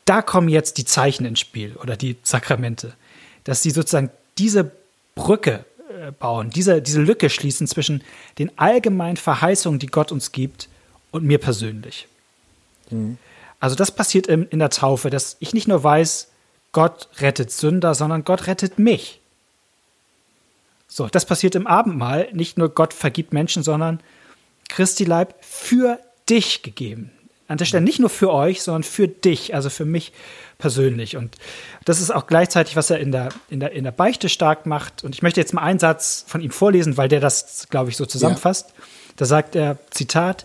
da 0.05 0.23
kommen 0.23 0.49
jetzt 0.49 0.79
die 0.79 0.85
Zeichen 0.85 1.25
ins 1.25 1.41
Spiel 1.41 1.75
oder 1.77 1.97
die 1.97 2.17
Sakramente, 2.23 2.95
dass 3.43 3.63
sie 3.63 3.71
sozusagen 3.71 4.11
diese 4.39 4.71
Brücke 5.15 5.65
äh, 5.89 6.13
bauen, 6.13 6.51
diese, 6.51 6.83
diese 6.83 7.01
Lücke 7.01 7.31
schließen 7.31 7.67
zwischen 7.67 8.03
den 8.39 8.57
allgemeinen 8.59 9.17
Verheißungen, 9.17 9.79
die 9.79 9.87
Gott 9.87 10.13
uns 10.13 10.33
gibt, 10.33 10.69
und 11.15 11.23
mir 11.23 11.39
persönlich. 11.39 12.09
Mhm. 12.91 13.19
Also 13.65 13.77
das 13.77 13.93
passiert 13.93 14.27
in, 14.27 14.47
in 14.49 14.59
der 14.59 14.69
Taufe, 14.69 15.09
dass 15.09 15.39
ich 15.41 15.55
nicht 15.55 15.69
nur 15.69 15.83
weiß, 15.83 16.29
Gott 16.73 17.09
rettet 17.21 17.51
Sünder, 17.51 17.95
sondern 17.95 18.23
Gott 18.23 18.47
rettet 18.47 18.79
mich. 18.79 19.23
So, 20.87 21.09
das 21.09 21.25
passiert 21.25 21.55
im 21.55 21.67
Abendmahl. 21.67 22.29
Nicht 22.35 22.59
nur 22.59 22.69
Gott 22.69 22.93
vergibt 22.93 23.33
Menschen, 23.33 23.63
sondern 23.63 24.01
Christi 24.69 25.05
Leib 25.05 25.37
für 25.41 25.99
dich 26.29 26.61
gegeben. 26.61 27.11
An 27.49 27.57
der 27.57 27.65
Stelle 27.65 27.83
nicht 27.83 28.01
nur 28.01 28.11
für 28.11 28.31
euch, 28.35 28.61
sondern 28.61 28.83
für 28.83 29.09
dich, 29.09 29.55
also 29.55 29.71
für 29.71 29.87
mich 29.87 30.13
persönlich. 30.59 31.17
Und 31.17 31.39
das 31.87 32.03
ist 32.03 32.11
auch 32.11 32.27
gleichzeitig, 32.27 32.77
was 32.77 32.91
er 32.91 32.99
in 32.99 33.13
der, 33.13 33.31
in 33.49 33.61
der, 33.61 33.73
in 33.73 33.85
der 33.85 33.93
Beichte 33.93 34.29
stark 34.29 34.67
macht. 34.67 35.05
Und 35.05 35.15
ich 35.15 35.23
möchte 35.23 35.41
jetzt 35.41 35.55
mal 35.55 35.63
einen 35.63 35.79
Satz 35.79 36.23
von 36.29 36.43
ihm 36.43 36.51
vorlesen, 36.51 36.99
weil 36.99 37.09
der 37.09 37.21
das, 37.21 37.67
glaube 37.71 37.89
ich, 37.89 37.97
so 37.97 38.05
zusammenfasst. 38.05 38.75
Ja. 38.77 38.85
Da 39.17 39.25
sagt 39.25 39.57
er, 39.57 39.79
Zitat, 39.89 40.45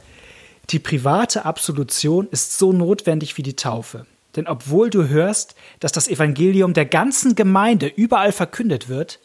die 0.69 0.79
private 0.79 1.45
Absolution 1.45 2.27
ist 2.29 2.57
so 2.57 2.71
notwendig 2.71 3.37
wie 3.37 3.43
die 3.43 3.55
Taufe. 3.55 4.05
Denn 4.35 4.47
obwohl 4.47 4.89
du 4.89 5.07
hörst, 5.07 5.55
dass 5.79 5.91
das 5.91 6.07
Evangelium 6.07 6.73
der 6.73 6.85
ganzen 6.85 7.35
Gemeinde 7.35 7.87
überall 7.87 8.31
verkündet 8.31 8.87
wird, 8.87 9.19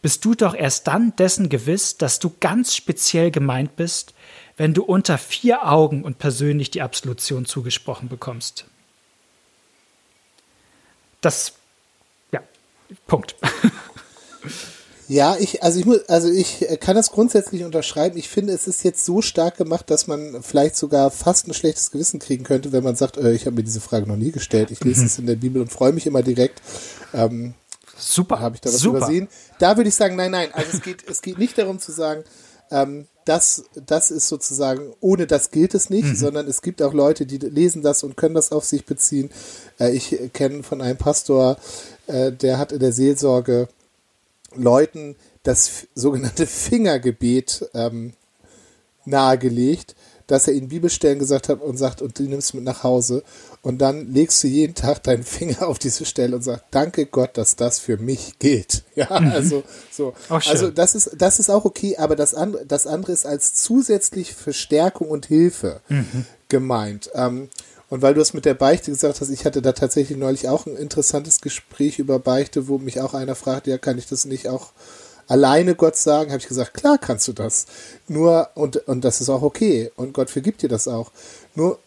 bist 0.00 0.24
du 0.24 0.34
doch 0.34 0.54
erst 0.54 0.86
dann 0.86 1.14
dessen 1.16 1.48
gewiss, 1.48 1.98
dass 1.98 2.18
du 2.18 2.32
ganz 2.40 2.74
speziell 2.74 3.30
gemeint 3.30 3.76
bist, 3.76 4.14
wenn 4.56 4.74
du 4.74 4.82
unter 4.82 5.18
vier 5.18 5.68
Augen 5.68 6.02
und 6.02 6.18
persönlich 6.18 6.70
die 6.70 6.82
Absolution 6.82 7.44
zugesprochen 7.44 8.08
bekommst. 8.08 8.64
Das, 11.20 11.54
ja, 12.32 12.40
Punkt. 13.06 13.36
Ja, 15.08 15.36
ich, 15.38 15.62
also 15.62 15.80
ich 15.80 15.86
muss, 15.86 16.06
also 16.08 16.28
ich 16.28 16.66
kann 16.80 16.94
das 16.94 17.10
grundsätzlich 17.10 17.64
unterschreiben. 17.64 18.18
Ich 18.18 18.28
finde, 18.28 18.52
es 18.52 18.68
ist 18.68 18.84
jetzt 18.84 19.06
so 19.06 19.22
stark 19.22 19.56
gemacht, 19.56 19.90
dass 19.90 20.06
man 20.06 20.42
vielleicht 20.42 20.76
sogar 20.76 21.10
fast 21.10 21.48
ein 21.48 21.54
schlechtes 21.54 21.90
Gewissen 21.90 22.20
kriegen 22.20 22.44
könnte, 22.44 22.72
wenn 22.72 22.84
man 22.84 22.94
sagt, 22.94 23.16
äh, 23.16 23.32
ich 23.32 23.46
habe 23.46 23.56
mir 23.56 23.64
diese 23.64 23.80
Frage 23.80 24.06
noch 24.06 24.16
nie 24.16 24.32
gestellt. 24.32 24.70
Ich 24.70 24.84
lese 24.84 25.00
mhm. 25.00 25.06
es 25.06 25.18
in 25.18 25.26
der 25.26 25.36
Bibel 25.36 25.62
und 25.62 25.72
freue 25.72 25.92
mich 25.92 26.06
immer 26.06 26.22
direkt. 26.22 26.60
Ähm, 27.14 27.54
Super. 27.96 28.40
Habe 28.40 28.56
ich 28.56 28.60
da 28.60 28.68
was 28.68 28.78
Super. 28.78 28.98
übersehen? 28.98 29.28
Da 29.58 29.76
würde 29.76 29.88
ich 29.88 29.94
sagen, 29.94 30.14
nein, 30.14 30.30
nein. 30.30 30.50
Also 30.52 30.76
es 30.76 30.82
geht, 30.82 31.08
es 31.08 31.22
geht 31.22 31.38
nicht 31.38 31.56
darum 31.56 31.78
zu 31.78 31.90
sagen, 31.90 32.24
ähm, 32.70 33.06
das, 33.24 33.64
das 33.74 34.10
ist 34.10 34.28
sozusagen, 34.28 34.92
ohne 35.00 35.26
das 35.26 35.50
gilt 35.50 35.74
es 35.74 35.90
nicht, 35.90 36.04
mhm. 36.04 36.16
sondern 36.16 36.46
es 36.46 36.62
gibt 36.62 36.82
auch 36.82 36.92
Leute, 36.92 37.26
die 37.26 37.38
lesen 37.38 37.82
das 37.82 38.02
und 38.02 38.16
können 38.16 38.34
das 38.34 38.52
auf 38.52 38.64
sich 38.64 38.84
beziehen. 38.84 39.30
Äh, 39.80 39.92
ich 39.92 40.18
kenne 40.32 40.62
von 40.62 40.80
einem 40.80 40.98
Pastor, 40.98 41.56
äh, 42.06 42.30
der 42.30 42.58
hat 42.58 42.72
in 42.72 42.80
der 42.80 42.92
Seelsorge 42.92 43.68
Leuten 44.54 45.16
das 45.42 45.86
sogenannte 45.94 46.46
Fingergebet 46.46 47.68
ähm, 47.74 48.12
nahegelegt, 49.04 49.94
dass 50.26 50.46
er 50.46 50.52
ihnen 50.52 50.68
Bibelstellen 50.68 51.18
gesagt 51.18 51.48
hat 51.48 51.62
und 51.62 51.78
sagt, 51.78 52.02
und 52.02 52.18
die 52.18 52.28
nimmst 52.28 52.52
du 52.52 52.58
mit 52.58 52.66
nach 52.66 52.82
Hause. 52.82 53.24
Und 53.62 53.78
dann 53.78 54.12
legst 54.12 54.44
du 54.44 54.46
jeden 54.46 54.74
Tag 54.74 55.02
deinen 55.02 55.22
Finger 55.24 55.66
auf 55.66 55.78
diese 55.78 56.04
Stelle 56.04 56.36
und 56.36 56.42
sagst, 56.42 56.66
danke 56.70 57.06
Gott, 57.06 57.36
dass 57.38 57.56
das 57.56 57.78
für 57.78 57.96
mich 57.96 58.38
gilt. 58.38 58.84
Ja, 58.94 59.20
mhm. 59.20 59.30
also 59.30 59.62
so. 59.92 60.12
Also 60.28 60.72
das 60.72 60.96
ist, 60.96 61.12
das 61.16 61.38
ist 61.38 61.50
auch 61.50 61.64
okay, 61.64 61.96
aber 61.98 62.16
das 62.16 62.34
andere, 62.34 62.66
das 62.66 62.88
andere 62.88 63.12
ist 63.12 63.26
als 63.26 63.54
zusätzlich 63.54 64.34
Verstärkung 64.34 65.08
und 65.08 65.26
Hilfe 65.26 65.80
mhm. 65.88 66.26
gemeint. 66.48 67.08
Ähm, 67.14 67.48
und 67.90 68.02
weil 68.02 68.14
du 68.14 68.20
es 68.20 68.34
mit 68.34 68.44
der 68.44 68.54
Beichte 68.54 68.90
gesagt 68.90 69.20
hast, 69.20 69.30
ich 69.30 69.44
hatte 69.44 69.62
da 69.62 69.72
tatsächlich 69.72 70.18
neulich 70.18 70.48
auch 70.48 70.66
ein 70.66 70.76
interessantes 70.76 71.40
Gespräch 71.40 71.98
über 71.98 72.18
Beichte, 72.18 72.68
wo 72.68 72.78
mich 72.78 73.00
auch 73.00 73.14
einer 73.14 73.34
fragt, 73.34 73.66
ja, 73.66 73.78
kann 73.78 73.98
ich 73.98 74.06
das 74.06 74.24
nicht 74.24 74.48
auch 74.48 74.72
alleine 75.26 75.74
Gott 75.74 75.96
sagen? 75.96 76.30
Habe 76.30 76.40
ich 76.40 76.48
gesagt, 76.48 76.74
klar 76.74 76.98
kannst 76.98 77.28
du 77.28 77.32
das. 77.32 77.66
Nur, 78.06 78.50
und, 78.54 78.76
und 78.88 79.04
das 79.04 79.20
ist 79.20 79.28
auch 79.30 79.42
okay. 79.42 79.90
Und 79.96 80.12
Gott 80.12 80.30
vergibt 80.30 80.62
dir 80.62 80.68
das 80.68 80.86
auch. 80.86 81.12
Nur, 81.54 81.78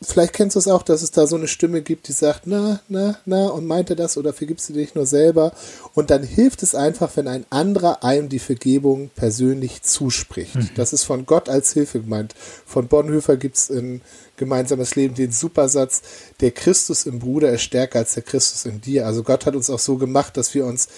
vielleicht 0.00 0.32
kennst 0.32 0.54
du 0.54 0.60
es 0.60 0.68
auch, 0.68 0.82
dass 0.82 1.02
es 1.02 1.10
da 1.10 1.26
so 1.26 1.36
eine 1.36 1.48
Stimme 1.48 1.82
gibt, 1.82 2.08
die 2.08 2.12
sagt, 2.12 2.46
na, 2.46 2.80
na, 2.88 3.18
na, 3.24 3.48
und 3.48 3.66
meint 3.66 3.90
er 3.90 3.96
das 3.96 4.16
oder 4.16 4.32
vergibst 4.32 4.68
du 4.68 4.72
dich 4.72 4.94
nur 4.94 5.06
selber? 5.06 5.52
Und 5.94 6.10
dann 6.10 6.22
hilft 6.22 6.62
es 6.62 6.74
einfach, 6.74 7.16
wenn 7.16 7.26
ein 7.26 7.44
anderer 7.50 8.04
einem 8.04 8.28
die 8.28 8.38
Vergebung 8.38 9.10
persönlich 9.16 9.82
zuspricht. 9.82 10.54
Mhm. 10.54 10.70
Das 10.76 10.92
ist 10.92 11.04
von 11.04 11.26
Gott 11.26 11.48
als 11.48 11.72
Hilfe 11.72 12.00
gemeint. 12.00 12.34
Von 12.64 12.86
Bonhoeffer 12.86 13.36
gibt 13.36 13.56
es 13.56 13.70
in 13.70 14.00
gemeinsames 14.36 14.94
Leben 14.94 15.16
den 15.16 15.32
Supersatz, 15.32 16.02
der 16.40 16.52
Christus 16.52 17.06
im 17.06 17.18
Bruder 17.18 17.50
ist 17.52 17.62
stärker 17.62 17.98
als 17.98 18.14
der 18.14 18.22
Christus 18.22 18.66
in 18.66 18.80
dir. 18.80 19.04
Also 19.04 19.24
Gott 19.24 19.46
hat 19.46 19.56
uns 19.56 19.68
auch 19.68 19.80
so 19.80 19.96
gemacht, 19.96 20.36
dass 20.36 20.54
wir 20.54 20.64
uns 20.64 20.88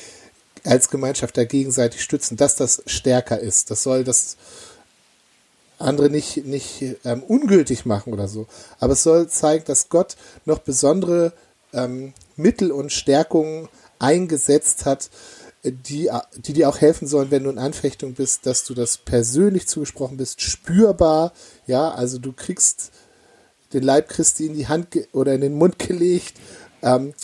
als 0.65 0.91
Gemeinschaft 0.91 1.39
da 1.39 1.45
gegenseitig 1.45 2.03
stützen, 2.03 2.37
dass 2.37 2.57
das 2.57 2.83
stärker 2.85 3.41
ist. 3.41 3.71
Das 3.71 3.83
soll 3.83 4.05
das 4.05 4.37
andere 5.81 6.11
nicht, 6.11 6.45
nicht 6.47 6.97
ähm, 7.05 7.23
ungültig 7.23 7.87
machen 7.87 8.12
oder 8.12 8.29
so. 8.29 8.47
Aber 8.79 8.93
es 8.93 9.03
soll 9.03 9.29
zeigen, 9.29 9.64
dass 9.66 9.88
Gott 9.88 10.16
noch 10.45 10.59
besondere 10.59 11.33
ähm, 11.73 12.12
Mittel 12.37 12.73
und 12.73 12.93
Stärkungen 12.93 13.69
eingesetzt 13.99 14.87
hat, 14.87 15.11
die, 15.62 16.11
die 16.37 16.53
dir 16.55 16.69
auch 16.69 16.81
helfen 16.81 17.07
sollen, 17.07 17.31
wenn 17.31 17.45
du 17.45 17.51
in 17.51 17.59
Anfechtung 17.59 18.14
bist, 18.14 18.47
dass 18.47 18.64
du 18.64 18.75
das 18.75 18.97
persönlich 18.97 19.69
zugesprochen 19.69 20.16
bist, 20.16 20.40
spürbar, 20.40 21.33
ja, 21.66 21.90
also 21.90 22.19
du 22.19 22.33
kriegst 22.33 22.90
den 23.73 23.83
Leib 23.83 24.09
Christi 24.09 24.47
in 24.47 24.55
die 24.55 24.69
Hand 24.69 24.88
oder 25.12 25.35
in 25.35 25.43
den 25.43 25.55
Mund 25.55 25.79
gelegt. 25.79 26.35
Ähm, 26.83 27.14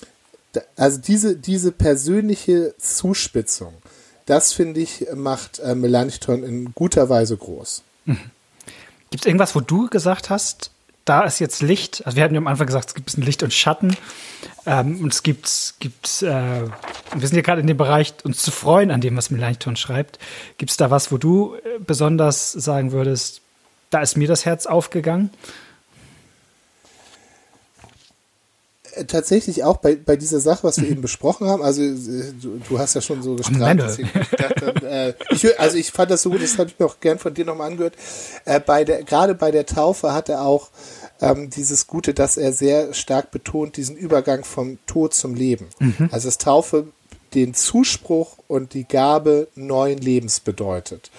also 0.76 0.98
diese, 0.98 1.36
diese 1.36 1.72
persönliche 1.72 2.74
Zuspitzung, 2.78 3.74
das 4.26 4.52
finde 4.52 4.80
ich, 4.80 5.06
macht 5.14 5.58
äh, 5.60 5.74
Melanchthon 5.74 6.42
in 6.42 6.72
guter 6.74 7.08
Weise 7.08 7.36
groß. 7.36 7.82
Mhm. 8.04 8.30
Gibt 9.10 9.22
es 9.22 9.26
irgendwas, 9.26 9.54
wo 9.54 9.60
du 9.60 9.88
gesagt 9.88 10.30
hast, 10.30 10.70
da 11.04 11.22
ist 11.22 11.38
jetzt 11.38 11.62
Licht? 11.62 12.04
Also 12.04 12.16
wir 12.16 12.24
hatten 12.24 12.34
ja 12.34 12.40
am 12.40 12.48
Anfang 12.48 12.66
gesagt, 12.66 12.88
es 12.88 12.94
gibt 12.94 13.16
ein 13.16 13.22
Licht 13.22 13.42
und 13.42 13.54
Schatten. 13.54 13.96
Ähm, 14.66 15.00
und 15.02 15.12
es 15.12 15.22
gibt, 15.22 15.74
gibt 15.78 16.22
äh, 16.22 16.62
wir 16.62 17.28
sind 17.28 17.36
ja 17.36 17.42
gerade 17.42 17.60
in 17.60 17.66
dem 17.68 17.76
Bereich, 17.76 18.14
uns 18.24 18.42
zu 18.42 18.50
freuen 18.50 18.90
an 18.90 19.00
dem, 19.00 19.16
was 19.16 19.30
Melanchthon 19.30 19.76
schreibt. 19.76 20.18
Gibt 20.58 20.72
es 20.72 20.76
da 20.76 20.90
was, 20.90 21.12
wo 21.12 21.18
du 21.18 21.54
äh, 21.54 21.78
besonders 21.78 22.52
sagen 22.52 22.90
würdest, 22.90 23.40
da 23.90 24.00
ist 24.00 24.16
mir 24.16 24.26
das 24.26 24.44
Herz 24.44 24.66
aufgegangen? 24.66 25.30
Tatsächlich 29.04 29.64
auch 29.64 29.78
bei, 29.78 29.96
bei 29.96 30.16
dieser 30.16 30.40
Sache, 30.40 30.64
was 30.64 30.80
wir 30.80 30.88
eben 30.88 31.00
besprochen 31.02 31.48
haben, 31.48 31.62
also 31.62 31.82
äh, 31.82 32.32
du, 32.40 32.60
du 32.68 32.78
hast 32.78 32.94
ja 32.94 33.00
schon 33.00 33.22
so 33.22 33.36
gestrahlt. 33.36 33.80
äh, 34.82 35.12
ich, 35.30 35.60
also 35.60 35.76
ich 35.76 35.92
fand 35.92 36.10
das 36.10 36.22
so 36.22 36.30
gut, 36.30 36.42
das 36.42 36.58
habe 36.58 36.70
ich 36.70 36.78
mir 36.78 36.86
auch 36.86 37.00
gern 37.00 37.18
von 37.18 37.34
dir 37.34 37.44
nochmal 37.44 37.70
angehört. 37.70 37.94
Äh, 38.44 38.60
bei 38.60 38.84
der, 38.84 39.02
gerade 39.02 39.34
bei 39.34 39.50
der 39.50 39.66
Taufe 39.66 40.12
hat 40.12 40.28
er 40.28 40.42
auch 40.42 40.70
ähm, 41.20 41.50
dieses 41.50 41.86
Gute, 41.86 42.14
dass 42.14 42.36
er 42.36 42.52
sehr 42.52 42.94
stark 42.94 43.30
betont, 43.30 43.76
diesen 43.76 43.96
Übergang 43.96 44.44
vom 44.44 44.78
Tod 44.86 45.14
zum 45.14 45.34
Leben. 45.34 45.68
Mhm. 45.78 46.08
Also 46.12 46.28
das 46.28 46.38
Taufe 46.38 46.88
den 47.34 47.54
Zuspruch 47.54 48.38
und 48.48 48.72
die 48.72 48.84
Gabe 48.84 49.48
neuen 49.54 49.98
Lebens 49.98 50.40
bedeutet. 50.40 51.10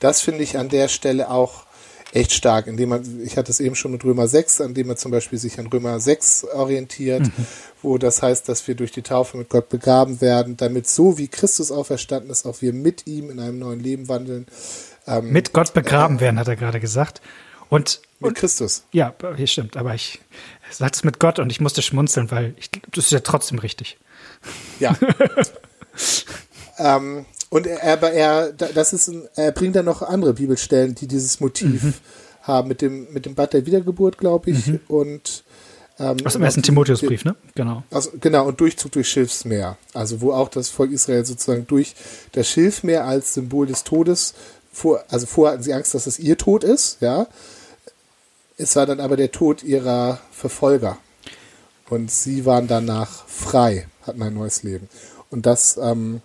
Das 0.00 0.20
finde 0.20 0.42
ich 0.42 0.58
an 0.58 0.68
der 0.68 0.88
Stelle 0.88 1.30
auch 1.30 1.65
echt 2.12 2.32
stark, 2.32 2.66
indem 2.66 2.90
man, 2.90 3.20
ich 3.24 3.36
hatte 3.36 3.50
es 3.50 3.60
eben 3.60 3.74
schon 3.74 3.92
mit 3.92 4.04
Römer 4.04 4.28
6, 4.28 4.60
an 4.60 4.74
dem 4.74 4.86
man 4.86 4.96
zum 4.96 5.10
Beispiel 5.10 5.38
sich 5.38 5.58
an 5.58 5.66
Römer 5.66 6.00
6 6.00 6.44
orientiert, 6.54 7.22
mhm. 7.22 7.46
wo 7.82 7.98
das 7.98 8.22
heißt, 8.22 8.48
dass 8.48 8.66
wir 8.66 8.74
durch 8.74 8.92
die 8.92 9.02
Taufe 9.02 9.36
mit 9.36 9.48
Gott 9.48 9.68
begraben 9.68 10.20
werden, 10.20 10.56
damit 10.56 10.88
so 10.88 11.18
wie 11.18 11.28
Christus 11.28 11.70
auferstanden 11.70 12.30
ist, 12.30 12.46
auch 12.46 12.62
wir 12.62 12.72
mit 12.72 13.06
ihm 13.06 13.30
in 13.30 13.40
einem 13.40 13.58
neuen 13.58 13.80
Leben 13.80 14.08
wandeln. 14.08 14.46
Ähm, 15.06 15.30
mit 15.30 15.52
Gott 15.52 15.74
begraben 15.74 16.18
äh, 16.18 16.20
werden, 16.20 16.38
hat 16.38 16.48
er 16.48 16.56
gerade 16.56 16.80
gesagt. 16.80 17.20
Und, 17.68 18.00
mit 18.20 18.28
und, 18.28 18.38
Christus. 18.38 18.84
Ja, 18.92 19.14
hier 19.36 19.46
stimmt, 19.46 19.76
aber 19.76 19.94
ich 19.94 20.20
sagte 20.70 20.98
es 20.98 21.04
mit 21.04 21.18
Gott 21.18 21.38
und 21.38 21.50
ich 21.50 21.60
musste 21.60 21.82
schmunzeln, 21.82 22.30
weil 22.30 22.54
ich, 22.56 22.70
das 22.92 23.06
ist 23.06 23.12
ja 23.12 23.20
trotzdem 23.20 23.58
richtig. 23.58 23.98
Ja. 24.78 24.96
ähm, 26.78 27.26
Und 27.48 27.66
er, 27.66 27.92
aber 27.92 28.12
er, 28.12 28.52
das 28.52 28.92
ist, 28.92 29.08
ein, 29.08 29.28
er 29.36 29.52
bringt 29.52 29.76
dann 29.76 29.84
noch 29.84 30.02
andere 30.02 30.34
Bibelstellen, 30.34 30.94
die 30.94 31.06
dieses 31.06 31.40
Motiv 31.40 31.82
mhm. 31.82 31.94
haben 32.42 32.68
mit 32.68 32.82
dem 32.82 33.12
mit 33.12 33.26
dem 33.26 33.34
Bad 33.34 33.52
der 33.52 33.66
Wiedergeburt, 33.66 34.18
glaube 34.18 34.50
ich, 34.50 34.66
mhm. 34.66 34.80
und 34.88 35.44
ähm, 35.98 36.16
aus 36.24 36.34
dem 36.34 36.42
ersten 36.42 36.62
Timotheusbrief, 36.62 37.24
ne? 37.24 37.36
Genau. 37.54 37.82
Also, 37.90 38.10
genau, 38.20 38.46
und 38.46 38.60
Durchzug 38.60 38.92
durch 38.92 39.08
Schilfsmeer. 39.08 39.78
Also, 39.94 40.20
wo 40.20 40.32
auch 40.32 40.48
das 40.48 40.68
Volk 40.68 40.90
Israel 40.90 41.24
sozusagen 41.24 41.66
durch 41.66 41.94
das 42.32 42.48
Schilfmeer 42.48 43.06
als 43.06 43.32
Symbol 43.34 43.66
des 43.66 43.82
Todes, 43.82 44.34
vor, 44.72 45.02
also 45.08 45.24
vorher 45.24 45.54
hatten 45.54 45.62
sie 45.62 45.72
Angst, 45.72 45.94
dass 45.94 46.06
es 46.06 46.18
ihr 46.18 46.36
Tod 46.36 46.64
ist, 46.64 46.98
ja. 47.00 47.26
Es 48.58 48.76
war 48.76 48.84
dann 48.86 49.00
aber 49.00 49.16
der 49.16 49.32
Tod 49.32 49.62
ihrer 49.62 50.20
Verfolger. 50.32 50.98
Und 51.88 52.10
sie 52.10 52.44
waren 52.44 52.66
danach 52.66 53.26
frei, 53.26 53.86
hatten 54.02 54.22
ein 54.22 54.34
neues 54.34 54.62
Leben. 54.62 54.88
Und 55.30 55.46
das, 55.46 55.78
ähm, 55.80 56.20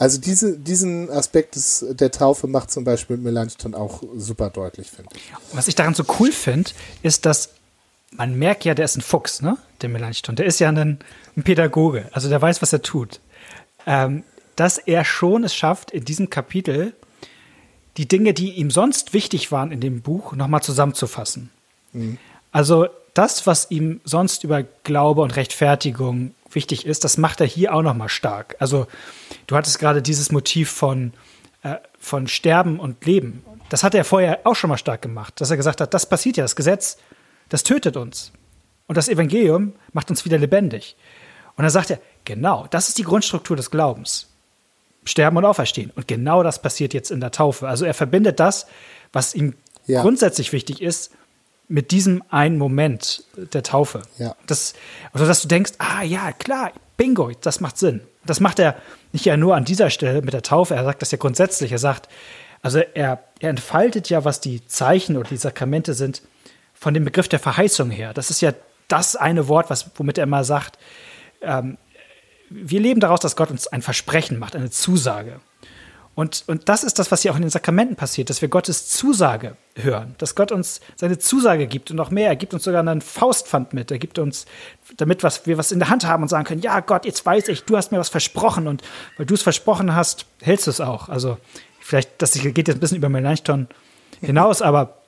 also 0.00 0.18
diese, 0.18 0.56
diesen 0.56 1.10
Aspekt 1.10 1.56
des, 1.56 1.84
der 1.90 2.10
Taufe 2.10 2.46
macht 2.46 2.70
zum 2.70 2.84
Beispiel 2.84 3.18
Melanchthon 3.18 3.74
auch 3.74 4.02
super 4.16 4.48
deutlich, 4.48 4.90
finde 4.90 5.10
ich. 5.14 5.30
Was 5.52 5.68
ich 5.68 5.74
daran 5.74 5.94
so 5.94 6.04
cool 6.18 6.32
finde, 6.32 6.70
ist, 7.02 7.26
dass 7.26 7.50
man 8.10 8.38
merkt 8.38 8.64
ja, 8.64 8.74
der 8.74 8.86
ist 8.86 8.96
ein 8.96 9.02
Fuchs, 9.02 9.42
ne? 9.42 9.58
Der 9.82 9.90
Melanchthon. 9.90 10.36
Der 10.36 10.46
ist 10.46 10.58
ja 10.58 10.70
ein, 10.70 11.00
ein 11.36 11.42
Pädagoge, 11.42 12.08
also 12.12 12.30
der 12.30 12.40
weiß, 12.40 12.62
was 12.62 12.72
er 12.72 12.80
tut. 12.80 13.20
Ähm, 13.86 14.24
dass 14.56 14.78
er 14.78 15.04
schon 15.04 15.44
es 15.44 15.54
schafft, 15.54 15.90
in 15.90 16.06
diesem 16.06 16.30
Kapitel 16.30 16.94
die 17.98 18.08
Dinge, 18.08 18.32
die 18.32 18.52
ihm 18.52 18.70
sonst 18.70 19.12
wichtig 19.12 19.52
waren 19.52 19.70
in 19.70 19.82
dem 19.82 20.00
Buch, 20.00 20.32
nochmal 20.32 20.62
zusammenzufassen. 20.62 21.50
Mhm. 21.92 22.16
Also 22.52 22.88
das, 23.12 23.46
was 23.46 23.70
ihm 23.70 24.00
sonst 24.04 24.44
über 24.44 24.62
Glaube 24.82 25.20
und 25.20 25.36
Rechtfertigung 25.36 26.34
wichtig 26.54 26.86
ist, 26.86 27.04
das 27.04 27.18
macht 27.18 27.40
er 27.40 27.46
hier 27.46 27.74
auch 27.74 27.82
nochmal 27.82 28.08
stark. 28.08 28.56
Also 28.58 28.86
du 29.46 29.56
hattest 29.56 29.78
gerade 29.78 30.02
dieses 30.02 30.32
Motiv 30.32 30.70
von, 30.70 31.12
äh, 31.62 31.76
von 31.98 32.28
Sterben 32.28 32.80
und 32.80 33.04
Leben. 33.04 33.44
Das 33.68 33.84
hat 33.84 33.94
er 33.94 34.04
vorher 34.04 34.40
auch 34.44 34.56
schon 34.56 34.70
mal 34.70 34.78
stark 34.78 35.02
gemacht, 35.02 35.40
dass 35.40 35.50
er 35.50 35.56
gesagt 35.56 35.80
hat, 35.80 35.94
das 35.94 36.08
passiert 36.08 36.36
ja, 36.36 36.44
das 36.44 36.56
Gesetz 36.56 36.98
das 37.50 37.64
tötet 37.64 37.98
uns. 37.98 38.32
Und 38.86 38.96
das 38.96 39.08
Evangelium 39.08 39.74
macht 39.92 40.08
uns 40.08 40.24
wieder 40.24 40.38
lebendig. 40.38 40.96
Und 41.56 41.62
dann 41.62 41.70
sagt 41.70 41.90
er, 41.90 42.00
genau, 42.24 42.66
das 42.70 42.88
ist 42.88 42.96
die 42.96 43.02
Grundstruktur 43.02 43.56
des 43.56 43.70
Glaubens. 43.70 44.28
Sterben 45.04 45.36
und 45.36 45.44
auferstehen. 45.44 45.92
Und 45.94 46.08
genau 46.08 46.42
das 46.42 46.62
passiert 46.62 46.94
jetzt 46.94 47.10
in 47.10 47.20
der 47.20 47.30
Taufe. 47.30 47.68
Also 47.68 47.84
er 47.84 47.94
verbindet 47.94 48.40
das, 48.40 48.66
was 49.12 49.34
ihm 49.34 49.54
ja. 49.86 50.02
grundsätzlich 50.02 50.52
wichtig 50.52 50.80
ist, 50.80 51.12
mit 51.70 51.92
diesem 51.92 52.22
einen 52.30 52.58
Moment 52.58 53.22
der 53.36 53.62
Taufe. 53.62 54.02
Ja. 54.18 54.34
Das, 54.46 54.74
also 55.12 55.24
dass 55.24 55.40
du 55.40 55.48
denkst, 55.48 55.72
ah 55.78 56.02
ja, 56.02 56.32
klar, 56.32 56.72
bingo, 56.96 57.30
das 57.40 57.60
macht 57.60 57.78
Sinn. 57.78 58.00
Das 58.26 58.40
macht 58.40 58.58
er 58.58 58.76
nicht 59.12 59.24
ja 59.24 59.36
nur 59.36 59.54
an 59.54 59.64
dieser 59.64 59.88
Stelle 59.88 60.20
mit 60.20 60.34
der 60.34 60.42
Taufe, 60.42 60.74
er 60.74 60.84
sagt 60.84 61.00
das 61.00 61.12
ja 61.12 61.18
grundsätzlich. 61.18 61.70
Er 61.70 61.78
sagt, 61.78 62.08
also 62.60 62.80
er, 62.80 63.22
er 63.38 63.50
entfaltet 63.50 64.10
ja, 64.10 64.24
was 64.24 64.40
die 64.40 64.66
Zeichen 64.66 65.16
oder 65.16 65.28
die 65.28 65.36
Sakramente 65.36 65.94
sind, 65.94 66.22
von 66.74 66.92
dem 66.92 67.04
Begriff 67.04 67.28
der 67.28 67.38
Verheißung 67.38 67.90
her. 67.90 68.12
Das 68.14 68.30
ist 68.30 68.40
ja 68.40 68.52
das 68.88 69.14
eine 69.14 69.46
Wort, 69.46 69.70
was, 69.70 69.90
womit 69.94 70.18
er 70.18 70.24
immer 70.24 70.42
sagt, 70.42 70.76
ähm, 71.40 71.78
wir 72.48 72.80
leben 72.80 72.98
daraus, 72.98 73.20
dass 73.20 73.36
Gott 73.36 73.52
uns 73.52 73.68
ein 73.68 73.80
Versprechen 73.80 74.40
macht, 74.40 74.56
eine 74.56 74.70
Zusage. 74.70 75.40
Und, 76.20 76.44
und 76.48 76.68
das 76.68 76.84
ist 76.84 76.98
das, 76.98 77.10
was 77.10 77.22
hier 77.22 77.32
auch 77.32 77.36
in 77.36 77.40
den 77.40 77.50
Sakramenten 77.50 77.96
passiert, 77.96 78.28
dass 78.28 78.42
wir 78.42 78.50
Gottes 78.50 78.86
Zusage 78.90 79.56
hören, 79.74 80.16
dass 80.18 80.34
Gott 80.34 80.52
uns 80.52 80.82
seine 80.96 81.18
Zusage 81.18 81.66
gibt 81.66 81.90
und 81.90 81.96
noch 81.96 82.10
mehr. 82.10 82.28
Er 82.28 82.36
gibt 82.36 82.52
uns 82.52 82.64
sogar 82.64 82.80
einen 82.80 83.00
Faustpfand 83.00 83.72
mit. 83.72 83.90
Er 83.90 83.98
gibt 83.98 84.18
uns, 84.18 84.44
damit 84.98 85.22
was, 85.22 85.46
wir 85.46 85.56
was 85.56 85.72
in 85.72 85.78
der 85.78 85.88
Hand 85.88 86.06
haben 86.06 86.22
und 86.22 86.28
sagen 86.28 86.44
können, 86.44 86.60
ja 86.60 86.80
Gott, 86.80 87.06
jetzt 87.06 87.24
weiß 87.24 87.48
ich, 87.48 87.64
du 87.64 87.74
hast 87.74 87.90
mir 87.90 87.98
was 87.98 88.10
versprochen 88.10 88.68
und 88.68 88.82
weil 89.16 89.24
du 89.24 89.32
es 89.32 89.40
versprochen 89.40 89.94
hast, 89.94 90.26
hältst 90.42 90.66
du 90.66 90.72
es 90.72 90.82
auch. 90.82 91.08
Also 91.08 91.38
vielleicht, 91.80 92.20
das 92.20 92.34
geht 92.34 92.68
jetzt 92.68 92.76
ein 92.76 92.80
bisschen 92.80 92.98
über 92.98 93.08
Melanchthon 93.08 93.66
hinaus, 94.20 94.60
aber 94.60 94.98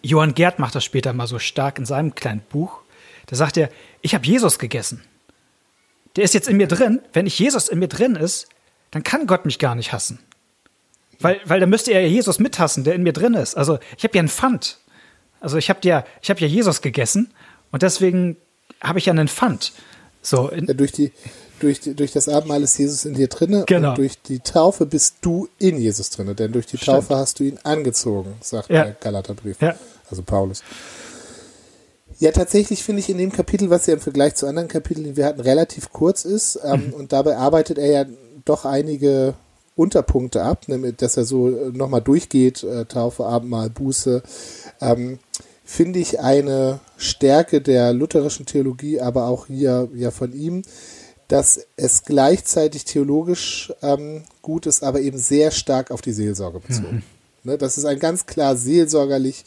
Johann 0.00 0.36
Gerd 0.36 0.60
macht 0.60 0.76
das 0.76 0.84
später 0.84 1.12
mal 1.12 1.26
so 1.26 1.40
stark 1.40 1.76
in 1.76 1.86
seinem 1.86 2.14
kleinen 2.14 2.42
Buch. 2.50 2.82
Da 3.26 3.34
sagt 3.34 3.56
er, 3.56 3.68
ich 4.00 4.14
habe 4.14 4.24
Jesus 4.24 4.60
gegessen. 4.60 5.02
Der 6.14 6.22
ist 6.22 6.34
jetzt 6.34 6.46
in 6.46 6.56
mir 6.56 6.68
drin. 6.68 7.00
Wenn 7.12 7.26
ich 7.26 7.36
Jesus 7.36 7.66
in 7.66 7.80
mir 7.80 7.88
drin 7.88 8.14
ist, 8.14 8.46
dann 8.94 9.02
kann 9.02 9.26
Gott 9.26 9.44
mich 9.44 9.58
gar 9.58 9.74
nicht 9.74 9.92
hassen. 9.92 10.20
Weil, 11.18 11.40
weil 11.44 11.58
dann 11.58 11.68
müsste 11.68 11.92
er 11.92 12.00
ja 12.00 12.06
Jesus 12.06 12.38
mithassen, 12.38 12.84
der 12.84 12.94
in 12.94 13.02
mir 13.02 13.12
drin 13.12 13.34
ist. 13.34 13.56
Also 13.56 13.78
ich 13.96 14.04
habe 14.04 14.14
ja 14.14 14.20
einen 14.20 14.28
Pfand. 14.28 14.78
Also 15.40 15.58
ich 15.58 15.68
habe 15.68 15.80
ja, 15.82 16.04
ich 16.22 16.30
habe 16.30 16.40
ja 16.40 16.46
Jesus 16.46 16.80
gegessen 16.80 17.32
und 17.72 17.82
deswegen 17.82 18.36
habe 18.80 19.00
ich 19.00 19.06
ja 19.06 19.12
einen 19.12 19.26
Pfand. 19.26 19.72
So 20.22 20.50
ja, 20.52 20.72
durch 20.72 20.92
die 20.92 21.12
durch, 21.58 21.80
durch 21.80 22.12
das 22.12 22.28
Abendmahl 22.28 22.62
ist 22.62 22.78
Jesus 22.78 23.04
in 23.04 23.14
dir 23.14 23.28
drinne 23.28 23.64
genau. 23.66 23.90
und 23.90 23.98
durch 23.98 24.20
die 24.20 24.40
Taufe 24.40 24.86
bist 24.86 25.16
du 25.22 25.48
in 25.58 25.78
Jesus 25.78 26.10
drinne, 26.10 26.34
denn 26.34 26.52
durch 26.52 26.66
die 26.66 26.76
Stimmt. 26.76 26.98
Taufe 26.98 27.16
hast 27.16 27.40
du 27.40 27.44
ihn 27.44 27.58
angezogen, 27.62 28.34
sagt 28.40 28.70
ja. 28.70 28.84
der 28.84 28.92
Galaterbrief, 28.94 29.60
ja. 29.60 29.74
also 30.10 30.22
Paulus. 30.22 30.62
Ja, 32.18 32.30
tatsächlich 32.32 32.82
finde 32.84 33.00
ich 33.00 33.08
in 33.08 33.18
dem 33.18 33.32
Kapitel, 33.32 33.70
was 33.70 33.86
ja 33.86 33.94
im 33.94 34.00
Vergleich 34.00 34.34
zu 34.34 34.46
anderen 34.46 34.68
Kapiteln, 34.68 35.04
die 35.04 35.16
wir 35.16 35.26
hatten, 35.26 35.40
relativ 35.40 35.90
kurz 35.90 36.24
ist 36.24 36.58
ähm, 36.64 36.88
mhm. 36.88 36.92
und 36.94 37.12
dabei 37.12 37.36
arbeitet 37.36 37.78
er 37.78 37.90
ja 37.90 38.04
doch 38.44 38.64
einige 38.64 39.34
Unterpunkte 39.76 40.42
ab, 40.42 40.68
ne, 40.68 40.92
dass 40.92 41.16
er 41.16 41.24
so 41.24 41.48
äh, 41.48 41.70
nochmal 41.72 42.02
durchgeht, 42.02 42.62
äh, 42.62 42.84
Taufe, 42.84 43.24
Abendmahl, 43.24 43.70
Buße, 43.70 44.22
ähm, 44.80 45.18
finde 45.64 45.98
ich 45.98 46.20
eine 46.20 46.80
Stärke 46.96 47.60
der 47.60 47.92
lutherischen 47.92 48.46
Theologie, 48.46 49.00
aber 49.00 49.26
auch 49.26 49.46
hier 49.46 49.88
ja 49.94 50.10
von 50.10 50.32
ihm, 50.32 50.62
dass 51.28 51.66
es 51.76 52.04
gleichzeitig 52.04 52.84
theologisch 52.84 53.72
ähm, 53.82 54.24
gut 54.42 54.66
ist, 54.66 54.84
aber 54.84 55.00
eben 55.00 55.18
sehr 55.18 55.50
stark 55.50 55.90
auf 55.90 56.02
die 56.02 56.12
Seelsorge 56.12 56.60
bezogen. 56.60 57.02
Mhm. 57.42 57.50
Ne, 57.50 57.58
das 57.58 57.78
ist 57.78 57.84
ein 57.84 57.98
ganz 57.98 58.26
klar 58.26 58.56
seelsorgerlich 58.56 59.44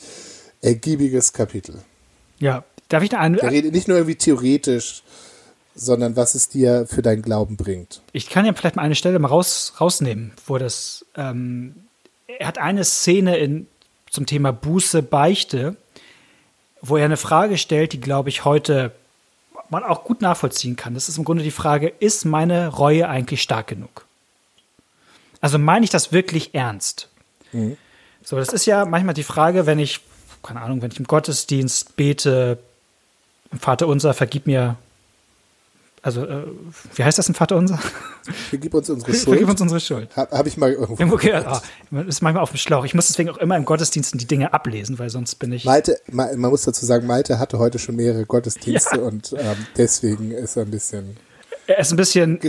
ergiebiges 0.61 1.33
Kapitel. 1.33 1.75
Ja, 2.39 2.63
darf 2.89 3.03
ich 3.03 3.09
da 3.09 3.19
eine. 3.19 3.39
Er 3.39 3.51
redet 3.51 3.73
nicht 3.73 3.87
nur 3.87 3.97
irgendwie 3.97 4.15
theoretisch, 4.15 5.03
sondern 5.77 6.15
was 6.15 6.35
es 6.35 6.49
dir 6.49 6.85
für 6.87 7.01
deinen 7.01 7.21
Glauben 7.21 7.55
bringt. 7.55 8.01
Ich 8.11 8.29
kann 8.29 8.45
ja 8.45 8.53
vielleicht 8.53 8.75
mal 8.75 8.83
eine 8.83 8.95
Stelle 8.95 9.19
mal 9.19 9.27
raus, 9.27 9.73
rausnehmen, 9.79 10.33
wo 10.45 10.57
das. 10.57 11.05
Ähm, 11.15 11.75
er 12.39 12.47
hat 12.47 12.57
eine 12.57 12.83
Szene 12.83 13.37
in, 13.37 13.67
zum 14.09 14.25
Thema 14.25 14.51
Buße, 14.51 15.01
Beichte, 15.01 15.75
wo 16.81 16.97
er 16.97 17.05
eine 17.05 17.17
Frage 17.17 17.57
stellt, 17.57 17.93
die, 17.93 18.01
glaube 18.01 18.29
ich, 18.29 18.43
heute 18.43 18.91
man 19.69 19.83
auch 19.83 20.03
gut 20.03 20.21
nachvollziehen 20.21 20.75
kann. 20.75 20.93
Das 20.93 21.09
ist 21.09 21.17
im 21.17 21.25
Grunde 21.25 21.43
die 21.43 21.51
Frage, 21.51 21.87
ist 21.99 22.25
meine 22.25 22.67
Reue 22.67 23.09
eigentlich 23.09 23.41
stark 23.41 23.67
genug? 23.67 24.05
Also 25.41 25.59
meine 25.59 25.83
ich 25.83 25.89
das 25.89 26.11
wirklich 26.11 26.55
ernst? 26.55 27.09
Mhm. 27.51 27.77
So, 28.23 28.37
das 28.37 28.49
ist 28.49 28.65
ja 28.65 28.85
manchmal 28.85 29.13
die 29.13 29.23
Frage, 29.23 29.65
wenn 29.65 29.79
ich, 29.79 30.01
keine 30.41 30.61
Ahnung, 30.61 30.81
wenn 30.81 30.91
ich 30.91 30.99
im 30.99 31.07
Gottesdienst 31.07 31.95
bete, 31.95 32.59
Vater 33.59 33.87
unser, 33.87 34.13
vergib 34.13 34.47
mir 34.47 34.77
also, 36.03 36.25
äh, 36.25 36.43
wie 36.95 37.03
heißt 37.03 37.17
das 37.17 37.27
im 37.27 37.33
Vater 37.33 37.55
unser? 37.55 37.79
Vergib 38.49 38.73
uns 38.73 38.89
unsere 38.89 39.11
Schuld. 39.11 39.23
Vergib 39.23 39.49
uns 39.49 39.61
unsere 39.61 39.79
Schuld. 39.79 40.15
Habe 40.15 40.37
hab 40.37 40.45
ich 40.45 40.57
mal 40.57 40.71
irgendwo. 40.71 40.93
irgendwo 40.93 41.17
gehört. 41.17 41.63
Oh, 41.91 41.97
ist 42.01 42.21
manchmal 42.21 42.43
auf 42.43 42.51
dem 42.51 42.57
Schlauch. 42.57 42.85
Ich 42.85 42.93
muss 42.93 43.07
deswegen 43.07 43.29
auch 43.29 43.37
immer 43.37 43.57
im 43.57 43.65
Gottesdiensten 43.65 44.19
die 44.19 44.27
Dinge 44.27 44.53
ablesen, 44.53 44.99
weil 44.99 45.09
sonst 45.09 45.35
bin 45.35 45.51
ich. 45.51 45.65
Malte, 45.65 45.99
man 46.07 46.39
muss 46.39 46.63
dazu 46.63 46.85
sagen, 46.85 47.07
Malte 47.07 47.39
hatte 47.39 47.57
heute 47.57 47.79
schon 47.79 47.95
mehrere 47.95 48.25
Gottesdienste 48.25 48.97
ja. 48.97 49.01
und 49.01 49.33
ähm, 49.37 49.65
deswegen 49.75 50.31
ist 50.31 50.55
er 50.55 50.63
ein 50.63 50.71
bisschen. 50.71 51.17
Er 51.65 51.79
ist 51.79 51.91
ein 51.91 51.97
bisschen. 51.97 52.39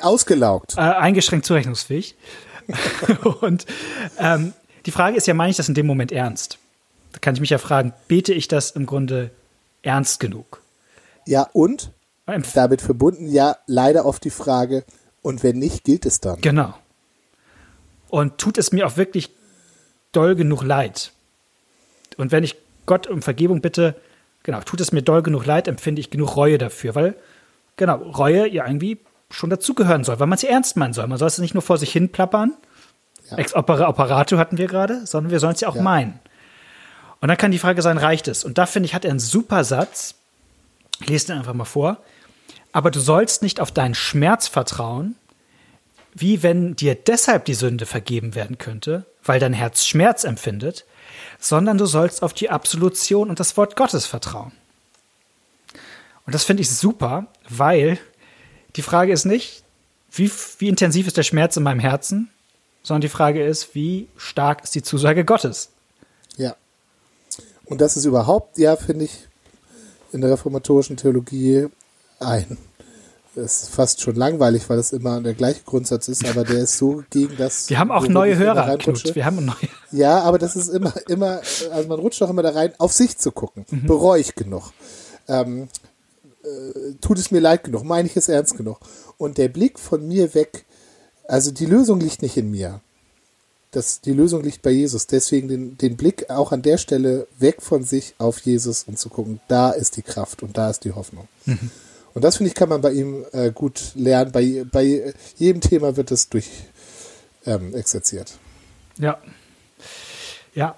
Ausgelaugt. 0.00 0.74
Äh, 0.76 0.80
eingeschränkt 0.80 1.46
zurechnungsfähig. 1.46 2.16
und 3.40 3.66
ähm, 4.18 4.52
die 4.84 4.90
Frage 4.90 5.16
ist 5.16 5.26
ja, 5.26 5.34
meine 5.34 5.50
ich 5.50 5.56
das 5.56 5.68
in 5.68 5.74
dem 5.74 5.86
Moment 5.86 6.12
ernst? 6.12 6.58
Da 7.12 7.20
kann 7.20 7.34
ich 7.34 7.40
mich 7.40 7.50
ja 7.50 7.58
fragen, 7.58 7.92
bete 8.08 8.34
ich 8.34 8.48
das 8.48 8.72
im 8.72 8.84
Grunde 8.84 9.30
ernst 9.82 10.20
genug? 10.20 10.60
Ja, 11.24 11.48
und 11.52 11.92
damit 12.54 12.82
verbunden 12.82 13.28
ja 13.28 13.56
leider 13.66 14.04
oft 14.04 14.24
die 14.24 14.30
Frage, 14.30 14.84
und 15.26 15.42
wenn 15.42 15.58
nicht, 15.58 15.82
gilt 15.82 16.06
es 16.06 16.20
dann. 16.20 16.40
Genau. 16.40 16.72
Und 18.08 18.38
tut 18.38 18.58
es 18.58 18.70
mir 18.70 18.86
auch 18.86 18.96
wirklich 18.96 19.30
doll 20.12 20.36
genug 20.36 20.62
leid? 20.62 21.10
Und 22.16 22.30
wenn 22.30 22.44
ich 22.44 22.54
Gott 22.86 23.08
um 23.08 23.22
Vergebung 23.22 23.60
bitte, 23.60 23.96
genau, 24.44 24.60
tut 24.60 24.80
es 24.80 24.92
mir 24.92 25.02
doll 25.02 25.22
genug 25.22 25.44
leid, 25.44 25.66
empfinde 25.66 25.98
ich 25.98 26.10
genug 26.10 26.36
Reue 26.36 26.58
dafür, 26.58 26.94
weil, 26.94 27.16
genau, 27.76 27.96
Reue 27.96 28.48
ja 28.48 28.64
irgendwie 28.66 29.00
schon 29.30 29.50
dazugehören 29.50 30.04
soll, 30.04 30.20
weil 30.20 30.28
man 30.28 30.36
es 30.36 30.44
ernst 30.44 30.76
meinen 30.76 30.92
soll. 30.92 31.08
Man 31.08 31.18
soll 31.18 31.26
es 31.26 31.38
nicht 31.38 31.54
nur 31.54 31.62
vor 31.62 31.76
sich 31.76 31.90
hin 31.90 32.12
plappern, 32.12 32.54
ja. 33.28 33.38
ex 33.38 33.52
opera 33.52 33.88
operato 33.88 34.38
hatten 34.38 34.58
wir 34.58 34.68
gerade, 34.68 35.06
sondern 35.06 35.32
wir 35.32 35.40
sollen 35.40 35.54
es 35.54 35.60
ja 35.60 35.68
auch 35.68 35.74
ja. 35.74 35.82
meinen. 35.82 36.20
Und 37.20 37.26
dann 37.26 37.36
kann 37.36 37.50
die 37.50 37.58
Frage 37.58 37.82
sein, 37.82 37.98
reicht 37.98 38.28
es? 38.28 38.44
Und 38.44 38.58
da 38.58 38.66
finde 38.66 38.86
ich, 38.86 38.94
hat 38.94 39.04
er 39.04 39.10
einen 39.10 39.18
super 39.18 39.64
Satz. 39.64 40.14
Ich 41.00 41.08
lese 41.08 41.26
den 41.26 41.38
einfach 41.38 41.54
mal 41.54 41.64
vor. 41.64 41.98
Aber 42.76 42.90
du 42.90 43.00
sollst 43.00 43.40
nicht 43.40 43.58
auf 43.58 43.72
deinen 43.72 43.94
Schmerz 43.94 44.48
vertrauen, 44.48 45.16
wie 46.12 46.42
wenn 46.42 46.76
dir 46.76 46.94
deshalb 46.94 47.46
die 47.46 47.54
Sünde 47.54 47.86
vergeben 47.86 48.34
werden 48.34 48.58
könnte, 48.58 49.06
weil 49.24 49.40
dein 49.40 49.54
Herz 49.54 49.86
Schmerz 49.86 50.24
empfindet, 50.24 50.84
sondern 51.40 51.78
du 51.78 51.86
sollst 51.86 52.22
auf 52.22 52.34
die 52.34 52.50
Absolution 52.50 53.30
und 53.30 53.40
das 53.40 53.56
Wort 53.56 53.76
Gottes 53.76 54.04
vertrauen. 54.04 54.52
Und 56.26 56.34
das 56.34 56.44
finde 56.44 56.60
ich 56.60 56.68
super, 56.68 57.28
weil 57.48 57.98
die 58.76 58.82
Frage 58.82 59.10
ist 59.10 59.24
nicht, 59.24 59.64
wie, 60.12 60.30
wie 60.58 60.68
intensiv 60.68 61.06
ist 61.06 61.16
der 61.16 61.22
Schmerz 61.22 61.56
in 61.56 61.62
meinem 61.62 61.80
Herzen, 61.80 62.30
sondern 62.82 63.00
die 63.00 63.08
Frage 63.08 63.42
ist, 63.42 63.74
wie 63.74 64.06
stark 64.18 64.62
ist 64.64 64.74
die 64.74 64.82
Zusage 64.82 65.24
Gottes? 65.24 65.70
Ja. 66.36 66.56
Und 67.64 67.80
das 67.80 67.96
ist 67.96 68.04
überhaupt, 68.04 68.58
ja, 68.58 68.76
finde 68.76 69.06
ich, 69.06 69.28
in 70.12 70.20
der 70.20 70.30
reformatorischen 70.30 70.98
Theologie 70.98 71.68
ein. 72.20 72.58
Das 73.36 73.64
ist 73.64 73.68
fast 73.68 74.00
schon 74.00 74.16
langweilig, 74.16 74.66
weil 74.70 74.78
es 74.78 74.94
immer 74.94 75.20
der 75.20 75.34
gleiche 75.34 75.60
Grundsatz 75.62 76.08
ist, 76.08 76.24
aber 76.26 76.42
der 76.42 76.60
ist 76.60 76.78
so 76.78 77.04
gegen 77.10 77.36
das. 77.36 77.68
Wir 77.68 77.78
haben 77.78 77.90
auch 77.90 78.08
neue 78.08 78.38
Hörer, 78.38 78.78
Knut. 78.78 79.14
Wir 79.14 79.26
haben 79.26 79.44
neue. 79.44 79.54
Ja, 79.92 80.22
aber 80.22 80.38
das 80.38 80.56
ist 80.56 80.68
immer, 80.68 80.94
immer, 81.06 81.42
also 81.70 81.86
man 81.86 81.98
rutscht 81.98 82.22
doch 82.22 82.30
immer 82.30 82.42
da 82.42 82.52
rein, 82.52 82.72
auf 82.78 82.92
sich 82.92 83.18
zu 83.18 83.32
gucken. 83.32 83.66
Mhm. 83.70 83.86
Bereue 83.86 84.22
ich 84.22 84.34
genug? 84.36 84.72
Ähm, 85.28 85.68
äh, 86.44 86.94
tut 87.02 87.18
es 87.18 87.30
mir 87.30 87.40
leid 87.40 87.64
genug? 87.64 87.84
Meine 87.84 88.08
ich 88.08 88.16
es 88.16 88.30
ernst 88.30 88.56
genug? 88.56 88.78
Und 89.18 89.36
der 89.36 89.48
Blick 89.48 89.78
von 89.78 90.08
mir 90.08 90.32
weg, 90.34 90.64
also 91.28 91.50
die 91.50 91.66
Lösung 91.66 92.00
liegt 92.00 92.22
nicht 92.22 92.38
in 92.38 92.50
mir. 92.50 92.80
Das, 93.70 94.00
die 94.00 94.14
Lösung 94.14 94.42
liegt 94.44 94.62
bei 94.62 94.70
Jesus. 94.70 95.08
Deswegen 95.08 95.48
den, 95.48 95.76
den 95.76 95.98
Blick 95.98 96.30
auch 96.30 96.52
an 96.52 96.62
der 96.62 96.78
Stelle 96.78 97.26
weg 97.38 97.60
von 97.60 97.84
sich 97.84 98.14
auf 98.16 98.38
Jesus 98.38 98.84
und 98.84 98.98
zu 98.98 99.10
gucken, 99.10 99.40
da 99.46 99.72
ist 99.72 99.98
die 99.98 100.02
Kraft 100.02 100.42
und 100.42 100.56
da 100.56 100.70
ist 100.70 100.84
die 100.84 100.92
Hoffnung. 100.92 101.28
Mhm. 101.44 101.70
Und 102.16 102.24
das, 102.24 102.38
finde 102.38 102.48
ich, 102.48 102.54
kann 102.54 102.70
man 102.70 102.80
bei 102.80 102.92
ihm 102.92 103.26
äh, 103.32 103.50
gut 103.52 103.92
lernen. 103.94 104.32
Bei, 104.32 104.64
bei 104.72 105.12
jedem 105.36 105.60
Thema 105.60 105.98
wird 105.98 106.10
es 106.10 106.30
durch 106.30 106.48
ähm, 107.44 107.74
exerziert. 107.74 108.38
Ja. 108.96 109.18
Ja. 110.54 110.76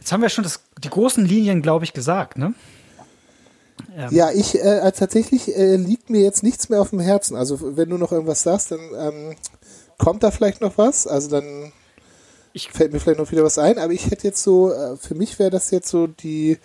Jetzt 0.00 0.10
haben 0.10 0.20
wir 0.20 0.28
schon 0.28 0.42
das, 0.42 0.62
die 0.82 0.90
großen 0.90 1.24
Linien, 1.24 1.62
glaube 1.62 1.84
ich, 1.84 1.92
gesagt, 1.92 2.38
ne? 2.38 2.54
Ähm. 3.96 4.08
Ja, 4.10 4.32
ich 4.32 4.60
äh, 4.60 4.90
tatsächlich 4.90 5.56
äh, 5.56 5.76
liegt 5.76 6.10
mir 6.10 6.22
jetzt 6.22 6.42
nichts 6.42 6.68
mehr 6.68 6.80
auf 6.80 6.90
dem 6.90 6.98
Herzen. 6.98 7.36
Also 7.36 7.76
wenn 7.76 7.88
du 7.88 7.96
noch 7.96 8.10
irgendwas 8.10 8.42
sagst, 8.42 8.72
dann 8.72 8.80
ähm, 8.98 9.36
kommt 9.96 10.24
da 10.24 10.32
vielleicht 10.32 10.60
noch 10.60 10.76
was. 10.76 11.06
Also 11.06 11.28
dann 11.30 11.72
ich, 12.52 12.68
fällt 12.72 12.92
mir 12.92 12.98
vielleicht 12.98 13.20
noch 13.20 13.30
wieder 13.30 13.44
was 13.44 13.58
ein. 13.58 13.78
Aber 13.78 13.92
ich 13.92 14.10
hätte 14.10 14.26
jetzt 14.26 14.42
so, 14.42 14.72
äh, 14.72 14.96
für 14.96 15.14
mich 15.14 15.38
wäre 15.38 15.50
das 15.50 15.70
jetzt 15.70 15.88
so 15.88 16.08
die 16.08 16.58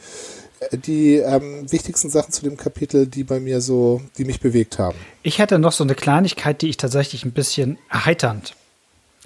die 0.72 1.16
ähm, 1.16 1.72
wichtigsten 1.72 2.10
Sachen 2.10 2.32
zu 2.32 2.44
dem 2.44 2.58
Kapitel, 2.58 3.08
die 3.08 3.24
bei 3.24 3.40
mir 3.40 3.62
so, 3.62 4.02
die 4.18 4.26
mich 4.26 4.40
bewegt 4.40 4.80
haben. 4.80 4.98
Ich 5.24 5.40
hätte 5.40 5.60
noch 5.60 5.72
so 5.72 5.84
eine 5.84 5.96
Kleinigkeit, 5.96 6.62
die 6.62 6.70
ich 6.70 6.78
tatsächlich 6.78 7.26
ein 7.26 7.32
bisschen 7.32 7.78
erheiternd 7.90 8.56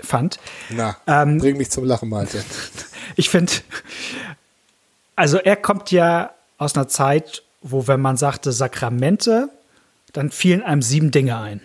fand. 0.02 0.40
Na, 0.70 0.98
ähm, 1.08 1.38
bring 1.40 1.58
mich 1.58 1.70
zum 1.70 1.86
Lachen, 1.86 2.10
Malte. 2.10 2.44
ich 3.16 3.30
finde, 3.30 3.52
also 5.16 5.38
er 5.38 5.56
kommt 5.56 5.92
ja 5.92 6.34
aus 6.58 6.76
einer 6.76 6.88
Zeit, 6.88 7.44
wo, 7.62 7.88
wenn 7.88 8.00
man 8.00 8.18
sagte 8.18 8.52
Sakramente, 8.52 9.50
dann 10.14 10.32
fielen 10.32 10.64
einem 10.64 10.82
sieben 10.82 11.12
Dinge 11.12 11.38
ein. 11.38 11.62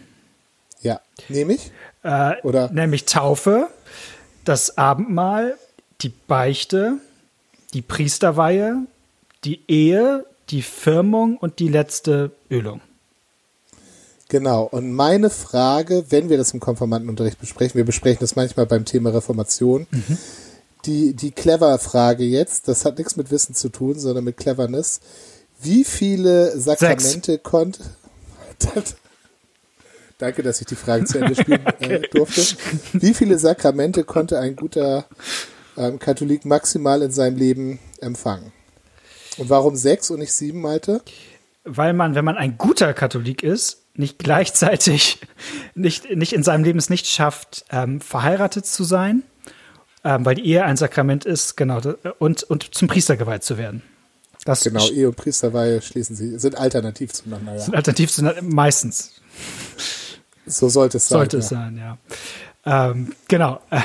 Ja, 0.81 1.01
nämlich? 1.29 1.71
Äh, 2.03 2.41
Oder? 2.43 2.71
Nämlich 2.71 3.07
Taufe, 3.07 3.69
das 4.45 4.77
Abendmahl, 4.77 5.57
die 6.03 6.11
Beichte, 6.11 6.99
die 7.73 7.83
Priesterweihe, 7.83 8.83
die 9.45 9.61
Ehe, 9.69 10.27
die 10.51 10.63
Firmung 10.63 11.37
und 11.37 11.59
die 11.59 11.69
letzte 11.69 12.33
Ölung. 12.51 12.81
Genau. 14.29 14.65
Und 14.65 14.93
meine 14.93 15.31
Frage, 15.31 16.07
wenn 16.09 16.29
wir 16.29 16.39
das 16.39 16.53
im 16.53 16.61
Konformantenunterricht 16.61 17.39
besprechen, 17.39 17.77
wir 17.77 17.85
besprechen 17.85 18.21
das 18.21 18.37
manchmal 18.37 18.67
beim 18.67 18.85
Thema 18.85 19.11
Reformation, 19.11 19.87
mhm. 19.91 20.19
die, 20.87 21.15
die 21.15 21.31
Clever-Frage 21.31 22.25
jetzt, 22.25 22.69
das 22.69 22.85
hat 22.85 22.99
nichts 22.99 23.17
mit 23.17 23.31
Wissen 23.31 23.55
zu 23.55 23.69
tun, 23.69 23.99
sondern 23.99 24.25
mit 24.25 24.37
Cleverness. 24.37 25.01
Wie 25.61 25.85
viele 25.85 26.59
Sakramente 26.59 27.39
konnte. 27.39 27.83
Danke, 30.19 30.43
dass 30.43 30.61
ich 30.61 30.67
die 30.67 30.75
Frage 30.75 31.05
zu 31.05 31.19
Ende 31.19 31.35
spielen 31.35 31.67
äh, 31.81 32.01
durfte. 32.09 32.57
Wie 32.93 33.15
viele 33.15 33.39
Sakramente 33.39 34.05
konnte 34.05 34.39
ein 34.39 34.57
guter 34.57 35.07
ähm, 35.77 35.99
Katholik 35.99 36.45
maximal 36.45 37.03
in 37.03 37.11
seinem 37.11 37.37
Leben 37.37 37.79
empfangen? 38.01 38.53
Und 39.37 39.51
warum 39.51 39.77
sechs 39.77 40.11
und 40.11 40.21
nicht 40.21 40.33
sieben, 40.33 40.61
Malte? 40.61 41.03
Weil 41.65 41.93
man, 41.93 42.15
wenn 42.15 42.25
man 42.25 42.37
ein 42.37 42.59
guter 42.59 42.93
Katholik 42.95 43.43
ist, 43.43 43.83
nicht 43.95 44.19
gleichzeitig, 44.19 45.21
nicht, 45.75 46.11
nicht 46.15 46.33
in 46.33 46.43
seinem 46.43 46.65
Leben 46.65 46.79
es 46.79 46.91
nicht 46.91 47.07
schafft, 47.07 47.65
ähm, 47.71 48.01
verheiratet 48.01 48.67
zu 48.67 48.85
sein, 48.85 49.23
ähm, 50.05 50.25
weil 50.25 50.35
die 50.35 50.47
Ehe 50.47 50.65
ein 50.65 50.77
Sakrament 50.77 51.25
ist, 51.25 51.57
genau, 51.57 51.81
und, 52.19 52.43
und 52.45 52.75
zum 52.75 52.89
Priester 52.89 53.17
geweiht 53.17 53.45
zu 53.45 53.57
werden. 53.57 53.83
Das 54.45 54.63
genau, 54.63 54.87
Ehe 54.91 55.09
und 55.09 55.17
Priesterweihe 55.17 55.81
schließen 55.81 56.17
sie, 56.17 56.39
sind 56.39 56.59
alternativ 56.59 57.13
zueinander. 57.13 57.55
Ja. 57.55 57.61
Sind 57.61 57.75
alternativ 57.75 58.13
zueinander, 58.13 58.43
meistens. 58.43 59.13
So 60.47 60.69
sollte 60.69 60.99
es 60.99 61.09
sein. 61.09 61.19
Sollte 61.19 61.39
es 61.39 61.51
ja. 61.51 61.57
sein, 61.57 61.79
ja. 61.79 61.99
Ähm, 62.67 63.13
genau. 63.29 63.61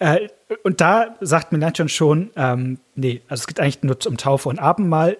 Äh, 0.00 0.28
und 0.64 0.80
da 0.80 1.14
sagt 1.20 1.52
Melanchthon 1.52 1.88
schon, 1.88 2.30
ähm, 2.36 2.78
nee, 2.96 3.22
also 3.28 3.42
es 3.42 3.46
geht 3.46 3.60
eigentlich 3.60 3.82
nur 3.84 3.96
um 4.06 4.16
Taufe 4.16 4.48
und 4.48 4.58
Abendmahl. 4.58 5.16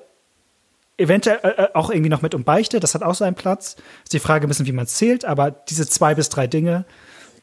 Eventuell 0.98 1.38
äh, 1.42 1.62
äh, 1.62 1.68
auch 1.74 1.90
irgendwie 1.90 2.10
noch 2.10 2.22
mit 2.22 2.34
um 2.34 2.42
Beichte, 2.42 2.80
das 2.80 2.94
hat 2.94 3.02
auch 3.02 3.14
seinen 3.14 3.36
Platz. 3.36 3.76
Ist 4.02 4.12
die 4.12 4.18
Frage 4.18 4.46
ein 4.46 4.48
bisschen, 4.48 4.66
wie 4.66 4.72
man 4.72 4.88
zählt, 4.88 5.24
aber 5.24 5.52
diese 5.52 5.88
zwei 5.88 6.16
bis 6.16 6.28
drei 6.28 6.48
Dinge. 6.48 6.84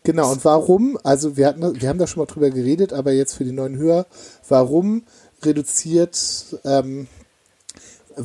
Genau, 0.04 0.32
und 0.32 0.44
warum, 0.44 1.00
also 1.04 1.38
wir, 1.38 1.48
hatten, 1.48 1.82
wir 1.82 1.90
haben 1.90 2.00
da 2.00 2.06
schon 2.06 2.22
mal 2.22 2.26
drüber 2.26 2.50
geredet, 2.50 2.92
aber 2.92 3.14
jetzt 3.14 3.36
für 3.36 3.46
die 3.46 3.54
neuen 3.54 3.78
Hörer, 3.78 4.06
warum 4.50 5.04
reduziert 5.44 6.58
ähm, 6.66 7.08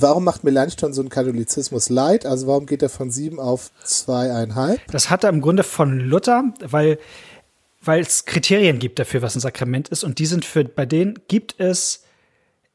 Warum 0.01 0.25
macht 0.25 0.45
Melanchthon 0.45 0.93
so 0.93 1.01
einen 1.01 1.09
Katholizismus 1.09 1.89
leid? 1.89 2.27
Also 2.27 2.47
warum 2.47 2.67
geht 2.67 2.83
er 2.83 2.89
von 2.89 3.11
sieben 3.11 3.41
auf 3.41 3.71
zweieinhalb? 3.83 4.81
Das 4.93 5.11
hat 5.11 5.25
er 5.25 5.31
im 5.31 5.41
Grunde 5.41 5.63
von 5.63 6.01
Luther, 6.01 6.45
weil 6.61 6.99
weil 7.87 8.01
es 8.01 8.25
Kriterien 8.25 8.79
gibt 8.79 8.99
dafür, 8.99 9.23
was 9.23 9.37
ein 9.37 9.41
Sakrament 9.41 9.89
ist. 9.89 10.05
Und 10.05 10.19
die 10.19 10.27
sind 10.27 10.45
für, 10.45 10.65
bei 10.65 10.87
denen 10.87 11.21
gibt 11.29 11.59
es 11.59 12.05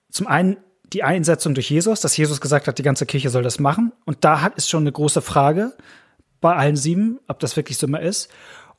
zum 0.09 0.27
einen 0.27 0.57
die 0.93 1.03
Einsetzung 1.03 1.53
durch 1.53 1.69
Jesus, 1.69 2.01
dass 2.01 2.17
Jesus 2.17 2.41
gesagt 2.41 2.67
hat, 2.67 2.77
die 2.77 2.83
ganze 2.83 3.05
Kirche 3.05 3.29
soll 3.29 3.43
das 3.43 3.59
machen. 3.59 3.93
Und 4.05 4.23
da 4.23 4.41
hat, 4.41 4.55
ist 4.55 4.69
schon 4.69 4.83
eine 4.83 4.91
große 4.91 5.21
Frage 5.21 5.73
bei 6.41 6.55
allen 6.55 6.75
sieben, 6.75 7.19
ob 7.27 7.39
das 7.39 7.55
wirklich 7.55 7.77
so 7.77 7.87
immer 7.87 8.01
ist. 8.01 8.29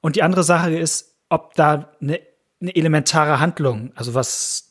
Und 0.01 0.17
die 0.17 0.23
andere 0.23 0.43
Sache 0.45 0.77
ist, 0.77 1.15
ob 1.29 1.55
da 1.55 1.93
eine, 2.01 2.21
eine 2.61 2.77
elementare 2.77 3.41
Handlung, 3.41 3.93
also 3.95 4.15
was, 4.15 4.71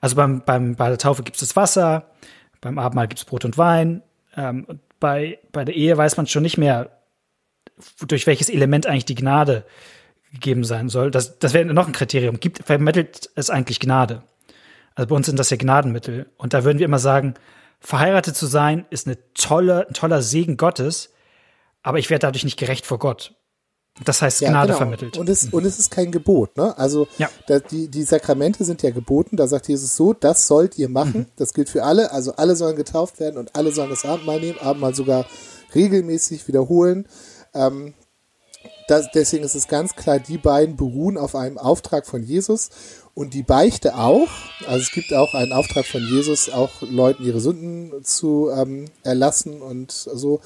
also 0.00 0.16
beim, 0.16 0.42
beim, 0.44 0.76
bei 0.76 0.88
der 0.88 0.98
Taufe 0.98 1.22
gibt 1.22 1.36
es 1.36 1.48
das 1.48 1.56
Wasser, 1.56 2.10
beim 2.66 2.80
Abendmahl 2.80 3.06
gibt 3.06 3.20
es 3.20 3.24
Brot 3.24 3.44
und 3.44 3.56
Wein. 3.58 4.02
Ähm, 4.36 4.66
bei, 4.98 5.38
bei 5.52 5.64
der 5.64 5.76
Ehe 5.76 5.96
weiß 5.96 6.16
man 6.16 6.26
schon 6.26 6.42
nicht 6.42 6.58
mehr, 6.58 6.90
durch 8.08 8.26
welches 8.26 8.48
Element 8.48 8.88
eigentlich 8.88 9.04
die 9.04 9.14
Gnade 9.14 9.64
gegeben 10.32 10.64
sein 10.64 10.88
soll. 10.88 11.12
Das, 11.12 11.38
das 11.38 11.54
wäre 11.54 11.64
noch 11.66 11.86
ein 11.86 11.92
Kriterium. 11.92 12.40
Gibt, 12.40 12.64
vermittelt 12.64 13.30
es 13.36 13.50
eigentlich 13.50 13.78
Gnade? 13.78 14.24
Also 14.96 15.08
bei 15.08 15.14
uns 15.14 15.26
sind 15.26 15.38
das 15.38 15.50
ja 15.50 15.56
Gnadenmittel. 15.56 16.26
Und 16.38 16.54
da 16.54 16.64
würden 16.64 16.80
wir 16.80 16.86
immer 16.86 16.98
sagen, 16.98 17.34
verheiratet 17.78 18.34
zu 18.34 18.46
sein 18.46 18.84
ist 18.90 19.06
eine 19.06 19.16
tolle, 19.34 19.86
ein 19.86 19.94
toller 19.94 20.20
Segen 20.20 20.56
Gottes, 20.56 21.14
aber 21.84 22.00
ich 22.00 22.10
werde 22.10 22.26
dadurch 22.26 22.42
nicht 22.42 22.58
gerecht 22.58 22.84
vor 22.84 22.98
Gott. 22.98 23.35
Das 24.04 24.20
heißt 24.20 24.42
ja, 24.42 24.50
Gnade 24.50 24.68
genau. 24.68 24.78
vermittelt. 24.78 25.16
Und 25.16 25.28
es, 25.28 25.52
und 25.52 25.64
es 25.64 25.78
ist 25.78 25.90
kein 25.90 26.12
Gebot, 26.12 26.56
ne? 26.56 26.76
Also 26.76 27.08
ja. 27.18 27.30
da, 27.46 27.60
die, 27.60 27.88
die 27.88 28.02
Sakramente 28.02 28.64
sind 28.64 28.82
ja 28.82 28.90
geboten, 28.90 29.36
da 29.36 29.46
sagt 29.46 29.68
Jesus 29.68 29.96
so, 29.96 30.12
das 30.12 30.46
sollt 30.46 30.78
ihr 30.78 30.88
machen. 30.88 31.20
Mhm. 31.20 31.26
Das 31.36 31.54
gilt 31.54 31.70
für 31.70 31.82
alle. 31.82 32.12
Also 32.12 32.36
alle 32.36 32.56
sollen 32.56 32.76
getauft 32.76 33.20
werden 33.20 33.38
und 33.38 33.56
alle 33.56 33.72
sollen 33.72 33.90
das 33.90 34.04
Abendmahl 34.04 34.40
nehmen, 34.40 34.58
Abendmahl 34.58 34.94
sogar 34.94 35.24
regelmäßig 35.74 36.46
wiederholen. 36.46 37.08
Ähm, 37.54 37.94
das, 38.88 39.10
deswegen 39.12 39.44
ist 39.44 39.54
es 39.54 39.66
ganz 39.66 39.96
klar, 39.96 40.20
die 40.20 40.38
beiden 40.38 40.76
beruhen 40.76 41.16
auf 41.16 41.34
einem 41.34 41.58
Auftrag 41.58 42.06
von 42.06 42.22
Jesus 42.22 42.70
und 43.14 43.34
die 43.34 43.42
Beichte 43.42 43.96
auch. 43.96 44.28
Also 44.66 44.80
es 44.80 44.92
gibt 44.92 45.12
auch 45.14 45.34
einen 45.34 45.52
Auftrag 45.52 45.86
von 45.86 46.02
Jesus, 46.02 46.50
auch 46.50 46.82
Leuten 46.82 47.24
ihre 47.24 47.40
Sünden 47.40 48.04
zu 48.04 48.50
ähm, 48.54 48.84
erlassen 49.02 49.62
und 49.62 49.90
so. 49.90 50.40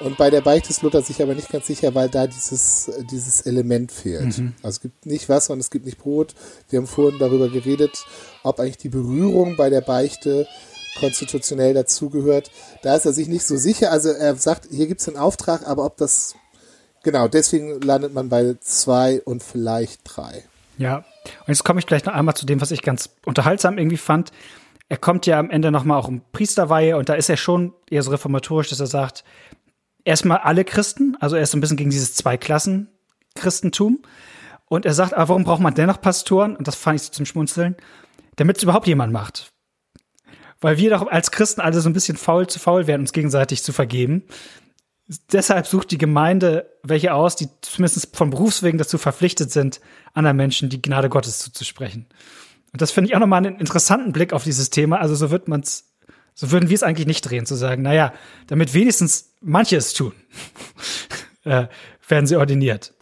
Und 0.00 0.16
bei 0.16 0.30
der 0.30 0.42
Beichte 0.42 0.70
ist 0.70 0.82
Luther 0.82 1.02
sich 1.02 1.20
aber 1.22 1.34
nicht 1.34 1.50
ganz 1.50 1.66
sicher, 1.66 1.94
weil 1.94 2.08
da 2.08 2.26
dieses, 2.26 2.90
dieses 3.10 3.40
Element 3.42 3.90
fehlt. 3.90 4.38
Mhm. 4.38 4.54
Also 4.62 4.76
es 4.76 4.80
gibt 4.80 5.06
nicht 5.06 5.28
Wasser 5.28 5.52
und 5.52 5.58
es 5.58 5.70
gibt 5.70 5.86
nicht 5.86 5.98
Brot. 5.98 6.34
Wir 6.70 6.78
haben 6.78 6.86
vorhin 6.86 7.18
darüber 7.18 7.48
geredet, 7.48 8.04
ob 8.44 8.60
eigentlich 8.60 8.78
die 8.78 8.90
Berührung 8.90 9.56
bei 9.56 9.70
der 9.70 9.80
Beichte 9.80 10.46
konstitutionell 10.98 11.74
dazugehört. 11.74 12.50
Da 12.82 12.94
ist 12.94 13.06
er 13.06 13.12
sich 13.12 13.28
nicht 13.28 13.44
so 13.44 13.56
sicher. 13.56 13.90
Also 13.90 14.10
er 14.10 14.36
sagt, 14.36 14.68
hier 14.70 14.86
gibt 14.86 15.00
es 15.00 15.08
einen 15.08 15.16
Auftrag, 15.16 15.66
aber 15.66 15.84
ob 15.84 15.96
das, 15.96 16.34
genau, 17.02 17.26
deswegen 17.28 17.80
landet 17.80 18.14
man 18.14 18.28
bei 18.28 18.56
zwei 18.60 19.20
und 19.22 19.42
vielleicht 19.42 20.00
drei. 20.04 20.44
Ja, 20.76 20.98
und 20.98 21.48
jetzt 21.48 21.64
komme 21.64 21.80
ich 21.80 21.86
gleich 21.86 22.04
noch 22.04 22.14
einmal 22.14 22.36
zu 22.36 22.46
dem, 22.46 22.60
was 22.60 22.70
ich 22.70 22.82
ganz 22.82 23.10
unterhaltsam 23.24 23.78
irgendwie 23.78 23.96
fand. 23.96 24.30
Er 24.88 24.96
kommt 24.96 25.26
ja 25.26 25.38
am 25.38 25.50
Ende 25.50 25.70
nochmal 25.70 25.98
auch 25.98 26.08
um 26.08 26.22
Priesterweihe 26.32 26.96
und 26.96 27.08
da 27.08 27.14
ist 27.14 27.28
er 27.28 27.36
schon 27.36 27.74
eher 27.90 28.02
so 28.02 28.10
reformatorisch, 28.10 28.70
dass 28.70 28.80
er 28.80 28.86
sagt, 28.86 29.24
erstmal 30.04 30.38
alle 30.38 30.64
Christen, 30.64 31.16
also 31.20 31.36
er 31.36 31.42
ist 31.42 31.54
ein 31.54 31.60
bisschen 31.60 31.76
gegen 31.76 31.90
dieses 31.90 32.14
Zwei-Klassen-Christentum. 32.14 34.00
Und 34.66 34.84
er 34.84 34.94
sagt, 34.94 35.14
aber 35.14 35.30
warum 35.30 35.44
braucht 35.44 35.62
man 35.62 35.74
dennoch 35.74 36.00
Pastoren? 36.00 36.54
Und 36.56 36.68
das 36.68 36.76
fand 36.76 36.96
ich 36.96 37.06
so 37.06 37.12
zum 37.12 37.26
Schmunzeln, 37.26 37.76
damit 38.36 38.58
es 38.58 38.62
überhaupt 38.62 38.86
jemand 38.86 39.12
macht. 39.12 39.52
Weil 40.60 40.76
wir 40.76 40.90
doch 40.90 41.06
als 41.06 41.30
Christen 41.30 41.60
alle 41.60 41.80
so 41.80 41.88
ein 41.88 41.94
bisschen 41.94 42.16
faul 42.16 42.46
zu 42.46 42.58
faul 42.58 42.86
werden, 42.86 43.02
uns 43.02 43.12
gegenseitig 43.12 43.62
zu 43.62 43.72
vergeben. 43.72 44.24
deshalb 45.32 45.66
sucht 45.66 45.90
die 45.90 45.98
Gemeinde 45.98 46.70
welche 46.82 47.14
aus, 47.14 47.36
die 47.36 47.48
zumindest 47.62 48.14
von 48.14 48.30
Berufswegen 48.30 48.78
dazu 48.78 48.98
verpflichtet 48.98 49.50
sind, 49.50 49.80
anderen 50.12 50.36
Menschen 50.36 50.68
die 50.68 50.82
Gnade 50.82 51.08
Gottes 51.08 51.38
zuzusprechen. 51.38 52.06
Und 52.72 52.82
das 52.82 52.90
finde 52.90 53.08
ich 53.08 53.16
auch 53.16 53.20
nochmal 53.20 53.46
einen 53.46 53.58
interessanten 53.58 54.12
Blick 54.12 54.32
auf 54.32 54.44
dieses 54.44 54.68
Thema. 54.70 55.00
Also 55.00 55.14
so 55.14 55.30
wird 55.30 55.48
man's, 55.48 55.87
so 56.40 56.52
würden 56.52 56.68
wir 56.68 56.76
es 56.76 56.84
eigentlich 56.84 57.08
nicht 57.08 57.22
drehen, 57.22 57.46
zu 57.46 57.56
sagen, 57.56 57.82
naja, 57.82 58.12
damit 58.46 58.72
wenigstens 58.72 59.30
manche 59.40 59.76
es 59.76 59.92
tun, 59.92 60.12
äh, 61.44 61.66
werden 62.06 62.28
sie 62.28 62.36
ordiniert. 62.36 62.94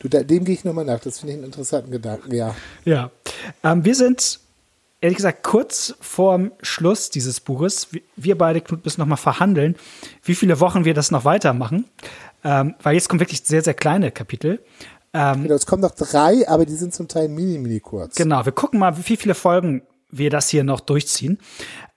Du, 0.00 0.08
dem 0.08 0.44
gehe 0.44 0.56
ich 0.56 0.64
nochmal 0.64 0.84
nach. 0.84 0.98
Das 0.98 1.20
finde 1.20 1.34
ich 1.34 1.38
einen 1.38 1.46
interessanten 1.46 1.92
Gedanken, 1.92 2.34
ja. 2.34 2.56
Ja. 2.84 3.12
Ähm, 3.62 3.84
wir 3.84 3.94
sind 3.94 4.40
ehrlich 5.00 5.16
gesagt 5.16 5.44
kurz 5.44 5.94
vorm 6.00 6.50
Schluss 6.60 7.10
dieses 7.10 7.38
Buches. 7.38 7.86
Wir 8.16 8.36
beide, 8.36 8.60
Knut, 8.60 8.84
müssen 8.84 9.00
noch 9.00 9.06
mal 9.06 9.14
verhandeln, 9.14 9.76
wie 10.24 10.34
viele 10.34 10.58
Wochen 10.58 10.84
wir 10.84 10.92
das 10.92 11.12
noch 11.12 11.24
weitermachen. 11.24 11.84
Ähm, 12.42 12.74
weil 12.82 12.94
jetzt 12.94 13.08
kommen 13.08 13.20
wirklich 13.20 13.42
sehr, 13.44 13.62
sehr 13.62 13.74
kleine 13.74 14.10
Kapitel. 14.10 14.60
Ähm, 15.12 15.44
genau, 15.44 15.54
es 15.54 15.66
kommen 15.66 15.82
noch 15.82 15.94
drei, 15.94 16.48
aber 16.48 16.66
die 16.66 16.74
sind 16.74 16.92
zum 16.92 17.06
Teil 17.06 17.28
mini, 17.28 17.58
mini 17.58 17.78
kurz. 17.78 18.16
Genau, 18.16 18.44
wir 18.44 18.52
gucken 18.52 18.80
mal, 18.80 18.96
wie 19.06 19.16
viele 19.16 19.36
Folgen 19.36 19.82
wir 20.10 20.30
das 20.30 20.48
hier 20.48 20.64
noch 20.64 20.80
durchziehen. 20.80 21.38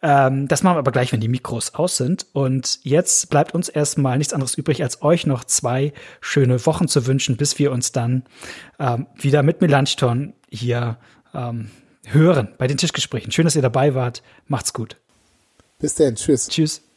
Ähm, 0.01 0.47
das 0.47 0.63
machen 0.63 0.75
wir 0.75 0.79
aber 0.79 0.91
gleich, 0.91 1.11
wenn 1.11 1.19
die 1.19 1.27
Mikros 1.27 1.75
aus 1.75 1.97
sind. 1.97 2.27
Und 2.33 2.79
jetzt 2.83 3.29
bleibt 3.29 3.53
uns 3.53 3.69
erstmal 3.69 4.17
nichts 4.17 4.33
anderes 4.33 4.55
übrig, 4.55 4.81
als 4.83 5.01
euch 5.01 5.25
noch 5.25 5.43
zwei 5.43 5.93
schöne 6.21 6.65
Wochen 6.65 6.87
zu 6.87 7.05
wünschen, 7.05 7.37
bis 7.37 7.59
wir 7.59 7.71
uns 7.71 7.91
dann 7.91 8.23
ähm, 8.79 9.07
wieder 9.15 9.43
mit 9.43 9.61
Melanchthon 9.61 10.33
hier 10.49 10.97
ähm, 11.33 11.69
hören 12.05 12.49
bei 12.57 12.67
den 12.67 12.77
Tischgesprächen. 12.77 13.31
Schön, 13.31 13.45
dass 13.45 13.55
ihr 13.55 13.61
dabei 13.61 13.93
wart. 13.93 14.23
Macht's 14.47 14.73
gut. 14.73 14.97
Bis 15.79 15.95
dann. 15.95 16.15
Tschüss. 16.15 16.47
Tschüss. 16.47 16.88